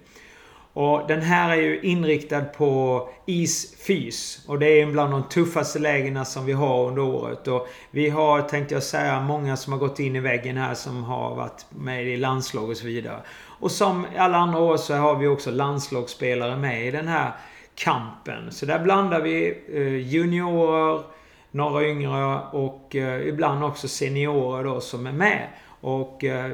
Och 0.73 1.07
den 1.07 1.21
här 1.21 1.49
är 1.49 1.61
ju 1.61 1.81
inriktad 1.81 2.41
på 2.41 3.09
isfys. 3.25 4.45
Och 4.47 4.59
det 4.59 4.81
är 4.81 4.85
bland 4.85 5.11
de 5.11 5.23
tuffaste 5.23 5.79
lägena 5.79 6.25
som 6.25 6.45
vi 6.45 6.53
har 6.53 6.87
under 6.87 7.01
året. 7.01 7.47
Och 7.47 7.67
vi 7.91 8.09
har, 8.09 8.41
tänkte 8.41 8.73
jag 8.73 8.83
säga, 8.83 9.21
många 9.21 9.57
som 9.57 9.73
har 9.73 9.79
gått 9.79 9.99
in 9.99 10.15
i 10.15 10.19
väggen 10.19 10.57
här 10.57 10.73
som 10.73 11.03
har 11.03 11.35
varit 11.35 11.65
med 11.69 12.07
i 12.07 12.17
landslag 12.17 12.69
och 12.69 12.77
så 12.77 12.85
vidare. 12.85 13.19
Och 13.59 13.71
som 13.71 14.05
alla 14.17 14.37
andra 14.37 14.59
år 14.59 14.77
så 14.77 14.93
har 14.93 15.15
vi 15.15 15.27
också 15.27 15.51
landslagsspelare 15.51 16.57
med 16.57 16.87
i 16.87 16.91
den 16.91 17.07
här 17.07 17.31
kampen. 17.75 18.51
Så 18.51 18.65
där 18.65 18.79
blandar 18.79 19.21
vi 19.21 19.63
eh, 19.73 20.13
juniorer, 20.13 21.01
några 21.51 21.87
yngre 21.87 22.39
och 22.51 22.95
eh, 22.95 23.27
ibland 23.27 23.63
också 23.63 23.87
seniorer 23.87 24.63
då 24.63 24.81
som 24.81 25.07
är 25.07 25.11
med. 25.11 25.47
Och 25.81 26.23
eh, 26.23 26.51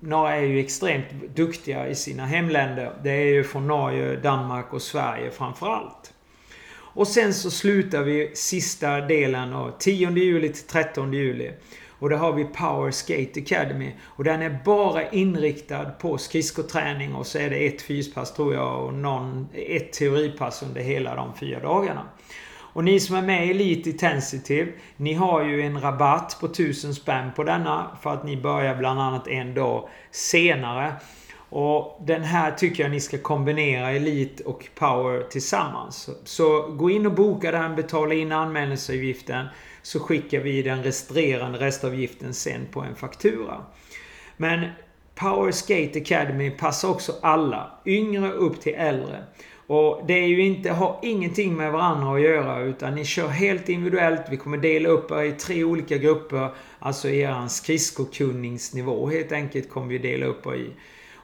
några 0.00 0.36
är 0.36 0.42
ju 0.42 0.60
extremt 0.60 1.06
duktiga 1.34 1.88
i 1.88 1.94
sina 1.94 2.26
hemländer. 2.26 2.92
Det 3.02 3.10
är 3.10 3.34
ju 3.34 3.44
från 3.44 3.66
Norge, 3.66 4.16
Danmark 4.16 4.72
och 4.72 4.82
Sverige 4.82 5.30
framförallt. 5.30 6.12
Och 6.96 7.08
sen 7.08 7.34
så 7.34 7.50
slutar 7.50 8.02
vi 8.02 8.30
sista 8.34 9.00
delen 9.00 9.52
av 9.52 9.72
10 9.78 10.10
juli 10.10 10.48
till 10.48 10.66
13 10.66 11.12
juli. 11.12 11.52
Och 11.98 12.10
där 12.10 12.16
har 12.16 12.32
vi 12.32 12.44
Power 12.44 12.90
Skate 12.90 13.40
Academy. 13.40 13.92
Och 14.02 14.24
den 14.24 14.42
är 14.42 14.58
bara 14.64 15.10
inriktad 15.10 15.84
på 15.84 16.18
skridskoträning 16.18 17.14
och 17.14 17.26
så 17.26 17.38
är 17.38 17.50
det 17.50 17.66
ett 17.66 17.82
fyspass 17.82 18.34
tror 18.34 18.54
jag 18.54 18.84
och 18.84 18.94
någon, 18.94 19.48
ett 19.54 19.92
teoripass 19.92 20.62
under 20.62 20.80
hela 20.80 21.14
de 21.14 21.34
fyra 21.34 21.60
dagarna. 21.60 22.08
Och 22.76 22.84
ni 22.84 23.00
som 23.00 23.16
är 23.16 23.22
med 23.22 23.46
i 23.46 23.50
Elite 23.50 23.90
Intensitive, 23.90 24.72
ni 24.96 25.14
har 25.14 25.44
ju 25.44 25.62
en 25.62 25.80
rabatt 25.80 26.36
på 26.40 26.46
1000 26.46 26.94
spänn 26.94 27.30
på 27.36 27.44
denna 27.44 27.96
för 28.02 28.10
att 28.10 28.24
ni 28.24 28.36
börjar 28.36 28.76
bland 28.76 29.00
annat 29.00 29.28
en 29.28 29.54
dag 29.54 29.88
senare. 30.10 30.92
Och 31.38 32.00
den 32.06 32.22
här 32.22 32.50
tycker 32.50 32.82
jag 32.82 32.90
ni 32.90 33.00
ska 33.00 33.18
kombinera 33.18 33.90
Elite 33.90 34.44
och 34.44 34.68
Power 34.74 35.22
tillsammans. 35.30 36.10
Så 36.24 36.62
gå 36.62 36.90
in 36.90 37.06
och 37.06 37.14
boka 37.14 37.50
den, 37.50 37.76
betala 37.76 38.14
in 38.14 38.32
anmälningsavgiften 38.32 39.46
så 39.82 40.00
skickar 40.00 40.40
vi 40.40 40.62
den 40.62 40.82
resterande 40.82 41.58
restavgiften 41.58 42.34
sen 42.34 42.66
på 42.70 42.80
en 42.80 42.94
faktura. 42.94 43.64
Men 44.36 44.68
Power 45.14 45.52
Skate 45.52 45.98
Academy 45.98 46.50
passar 46.50 46.88
också 46.88 47.14
alla, 47.22 47.70
yngre 47.86 48.30
upp 48.30 48.60
till 48.60 48.74
äldre. 48.74 49.24
Och 49.66 50.02
det 50.06 50.14
är 50.14 50.26
ju 50.26 50.46
inte, 50.46 50.70
har 50.70 50.98
ingenting 51.02 51.56
med 51.56 51.72
varandra 51.72 52.14
att 52.14 52.20
göra 52.20 52.60
utan 52.60 52.94
ni 52.94 53.04
kör 53.04 53.28
helt 53.28 53.68
individuellt. 53.68 54.22
Vi 54.30 54.36
kommer 54.36 54.58
dela 54.58 54.88
upp 54.88 55.10
er 55.10 55.22
i 55.22 55.32
tre 55.32 55.64
olika 55.64 55.96
grupper. 55.96 56.48
Alltså 56.78 57.08
er 57.08 57.48
skridskokunningsnivå 57.48 59.06
helt 59.10 59.32
enkelt 59.32 59.70
kommer 59.70 59.88
vi 59.88 59.98
dela 59.98 60.26
upp 60.26 60.46
er 60.46 60.54
i. 60.54 60.70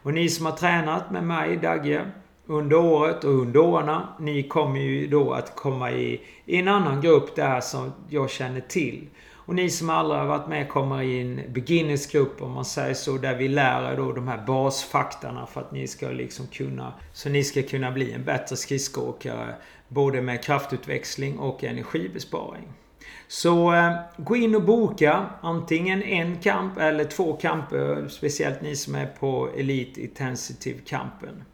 Och 0.02 0.14
ni 0.14 0.28
som 0.28 0.46
har 0.46 0.52
tränat 0.52 1.10
med 1.10 1.24
mig, 1.24 1.56
Dagge, 1.56 2.06
under 2.46 2.76
året 2.76 3.24
och 3.24 3.30
under 3.30 3.60
åren. 3.60 4.00
Ni 4.20 4.42
kommer 4.42 4.80
ju 4.80 5.06
då 5.06 5.32
att 5.32 5.56
komma 5.56 5.92
i, 5.92 6.20
i 6.44 6.56
en 6.56 6.68
annan 6.68 7.00
grupp 7.00 7.36
där 7.36 7.60
som 7.60 7.92
jag 8.08 8.30
känner 8.30 8.60
till. 8.60 9.06
Och 9.46 9.54
ni 9.54 9.70
som 9.70 9.90
aldrig 9.90 10.20
har 10.20 10.26
varit 10.26 10.48
med 10.48 10.68
kommer 10.68 11.02
i 11.02 11.20
en 11.20 11.40
beginnersgrupp 11.48 12.42
om 12.42 12.52
man 12.52 12.64
säger 12.64 12.94
så. 12.94 13.18
Där 13.18 13.34
vi 13.34 13.48
lär 13.48 13.92
er 13.92 13.96
då 13.96 14.12
de 14.12 14.28
här 14.28 14.46
basfaktorna 14.46 15.46
för 15.46 15.60
att 15.60 15.72
ni 15.72 15.86
ska 15.86 16.08
liksom 16.08 16.46
kunna... 16.46 16.92
Så 17.12 17.28
ni 17.28 17.44
ska 17.44 17.62
kunna 17.62 17.90
bli 17.90 18.12
en 18.12 18.24
bättre 18.24 18.56
skridskoåkare. 18.56 19.54
Både 19.88 20.22
med 20.22 20.44
kraftutväxling 20.44 21.38
och 21.38 21.64
energibesparing. 21.64 22.68
Så 23.28 23.74
eh, 23.74 23.92
gå 24.16 24.36
in 24.36 24.54
och 24.54 24.62
boka 24.62 25.26
antingen 25.40 26.02
en 26.02 26.38
kamp 26.40 26.78
eller 26.78 27.04
två 27.04 27.32
kamper. 27.32 28.08
Speciellt 28.08 28.62
ni 28.62 28.76
som 28.76 28.94
är 28.94 29.06
på 29.06 29.48
Elite 29.56 30.00
Intensitive-kampen. 30.00 31.44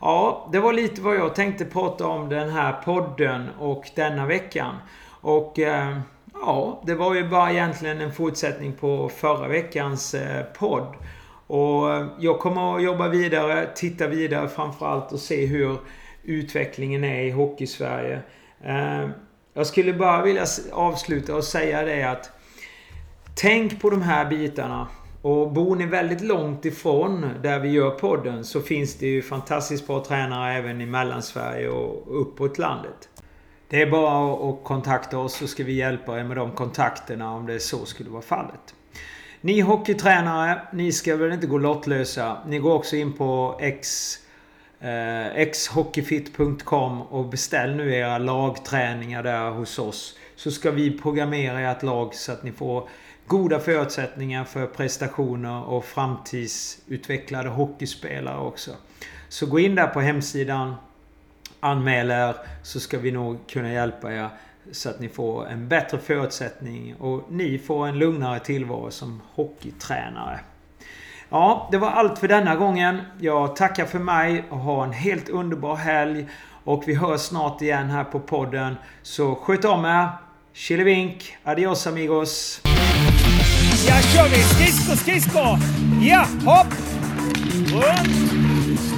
Ja, 0.00 0.48
det 0.52 0.60
var 0.60 0.72
lite 0.72 1.00
vad 1.00 1.16
jag 1.16 1.34
tänkte 1.34 1.64
prata 1.64 2.06
om 2.06 2.28
den 2.28 2.50
här 2.50 2.72
podden 2.72 3.48
och 3.58 3.90
denna 3.94 4.26
veckan. 4.26 4.74
Och 5.20 5.58
eh, 5.58 5.98
ja, 6.40 6.82
det 6.86 6.94
var 6.94 7.14
ju 7.14 7.28
bara 7.28 7.52
egentligen 7.52 8.00
en 8.00 8.12
fortsättning 8.12 8.72
på 8.72 9.08
förra 9.08 9.48
veckans 9.48 10.14
eh, 10.14 10.44
podd. 10.44 10.94
Och 11.46 11.94
eh, 11.94 12.06
jag 12.18 12.38
kommer 12.38 12.76
att 12.76 12.82
jobba 12.82 13.08
vidare, 13.08 13.68
titta 13.74 14.06
vidare 14.06 14.48
framförallt 14.48 15.12
och 15.12 15.20
se 15.20 15.46
hur 15.46 15.78
utvecklingen 16.22 17.04
är 17.04 17.22
i 17.22 17.30
Hockeysverige. 17.30 18.20
Eh, 18.64 19.08
jag 19.54 19.66
skulle 19.66 19.92
bara 19.92 20.22
vilja 20.22 20.44
avsluta 20.72 21.34
och 21.34 21.44
säga 21.44 21.82
det 21.82 22.02
att 22.02 22.30
Tänk 23.40 23.80
på 23.80 23.90
de 23.90 24.02
här 24.02 24.30
bitarna. 24.30 24.88
Och 25.22 25.52
bor 25.52 25.76
ni 25.76 25.86
väldigt 25.86 26.20
långt 26.20 26.64
ifrån 26.64 27.26
där 27.42 27.60
vi 27.60 27.68
gör 27.68 27.90
podden 27.90 28.44
så 28.44 28.60
finns 28.60 28.94
det 28.94 29.06
ju 29.06 29.22
fantastiskt 29.22 29.86
bra 29.86 30.04
tränare 30.04 30.54
även 30.54 30.80
i 30.80 30.86
Mellansverige 30.86 31.68
och 31.68 32.20
uppåt 32.20 32.58
landet. 32.58 33.08
Det 33.70 33.82
är 33.82 33.90
bara 33.90 34.50
att 34.50 34.64
kontakta 34.64 35.18
oss 35.18 35.34
så 35.34 35.46
ska 35.46 35.64
vi 35.64 35.72
hjälpa 35.72 36.20
er 36.20 36.24
med 36.24 36.36
de 36.36 36.52
kontakterna 36.52 37.34
om 37.34 37.46
det 37.46 37.60
så 37.60 37.86
skulle 37.86 38.10
vara 38.10 38.22
fallet. 38.22 38.74
Ni 39.40 39.60
hockeytränare, 39.60 40.60
ni 40.72 40.92
ska 40.92 41.16
väl 41.16 41.32
inte 41.32 41.46
gå 41.46 41.58
lottlösa. 41.58 42.38
Ni 42.46 42.58
går 42.58 42.74
också 42.74 42.96
in 42.96 43.12
på 43.12 43.58
X 43.60 44.14
eh, 44.80 45.50
xhockeyfit.com 45.52 47.02
och 47.02 47.28
beställ 47.28 47.76
nu 47.76 47.94
era 47.94 48.18
lagträningar 48.18 49.22
där 49.22 49.50
hos 49.50 49.78
oss. 49.78 50.18
Så 50.36 50.50
ska 50.50 50.70
vi 50.70 50.98
programmera 50.98 51.60
ert 51.60 51.82
lag 51.82 52.14
så 52.14 52.32
att 52.32 52.42
ni 52.42 52.52
får 52.52 52.88
goda 53.26 53.60
förutsättningar 53.60 54.44
för 54.44 54.66
prestationer 54.66 55.64
och 55.64 55.84
framtidsutvecklade 55.84 57.48
hockeyspelare 57.48 58.38
också. 58.38 58.70
Så 59.28 59.46
gå 59.46 59.58
in 59.58 59.74
där 59.74 59.86
på 59.86 60.00
hemsidan, 60.00 60.74
anmäl 61.60 62.10
er 62.10 62.34
så 62.62 62.80
ska 62.80 62.98
vi 62.98 63.10
nog 63.10 63.38
kunna 63.48 63.72
hjälpa 63.72 64.12
er 64.12 64.28
så 64.72 64.90
att 64.90 65.00
ni 65.00 65.08
får 65.08 65.46
en 65.46 65.68
bättre 65.68 65.98
förutsättning 65.98 66.94
och 66.94 67.26
ni 67.30 67.58
får 67.58 67.86
en 67.86 67.98
lugnare 67.98 68.40
tillvaro 68.40 68.90
som 68.90 69.22
hockeytränare. 69.34 70.40
Ja, 71.28 71.68
det 71.70 71.78
var 71.78 71.90
allt 71.90 72.18
för 72.18 72.28
denna 72.28 72.56
gången. 72.56 73.00
Jag 73.20 73.56
tackar 73.56 73.86
för 73.86 73.98
mig 73.98 74.44
och 74.50 74.58
ha 74.58 74.84
en 74.84 74.92
helt 74.92 75.28
underbar 75.28 75.76
helg. 75.76 76.28
Och 76.64 76.82
vi 76.86 76.94
hörs 76.94 77.20
snart 77.20 77.62
igen 77.62 77.90
här 77.90 78.04
på 78.04 78.20
podden. 78.20 78.76
Så 79.02 79.34
sköt 79.34 79.64
om 79.64 79.84
er. 79.84 80.08
Chilevink. 80.52 81.36
Adios 81.44 81.86
amigos. 81.86 82.60
Ja, 83.88 83.94
kör 83.94 84.28
vi! 84.28 84.36
Skridsko, 84.36 84.96
skridsko! 84.96 85.38
Ja, 86.00 86.26
hopp! 86.44 86.74
Runt! 87.72 88.47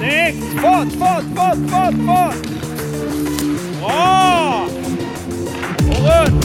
Snyggt! 0.00 0.60
Fart, 0.62 0.92
fart, 0.92 1.24
fart, 1.34 1.58
fart, 1.68 1.94
fart! 2.06 2.46
Bra! 3.80 4.66
Och 5.88 5.96
runt! 5.96 6.44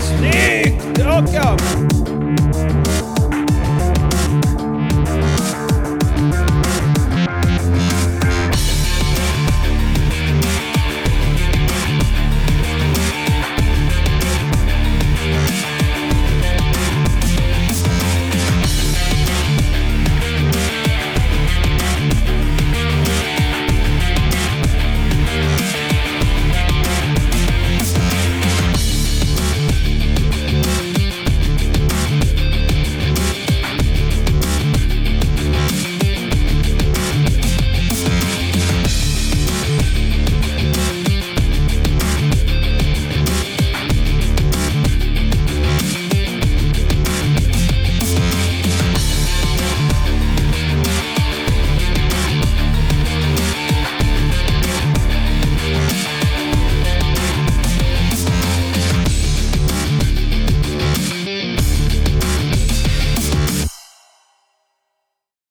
Snyggt! 0.00 0.98
Jakob! 0.98 1.93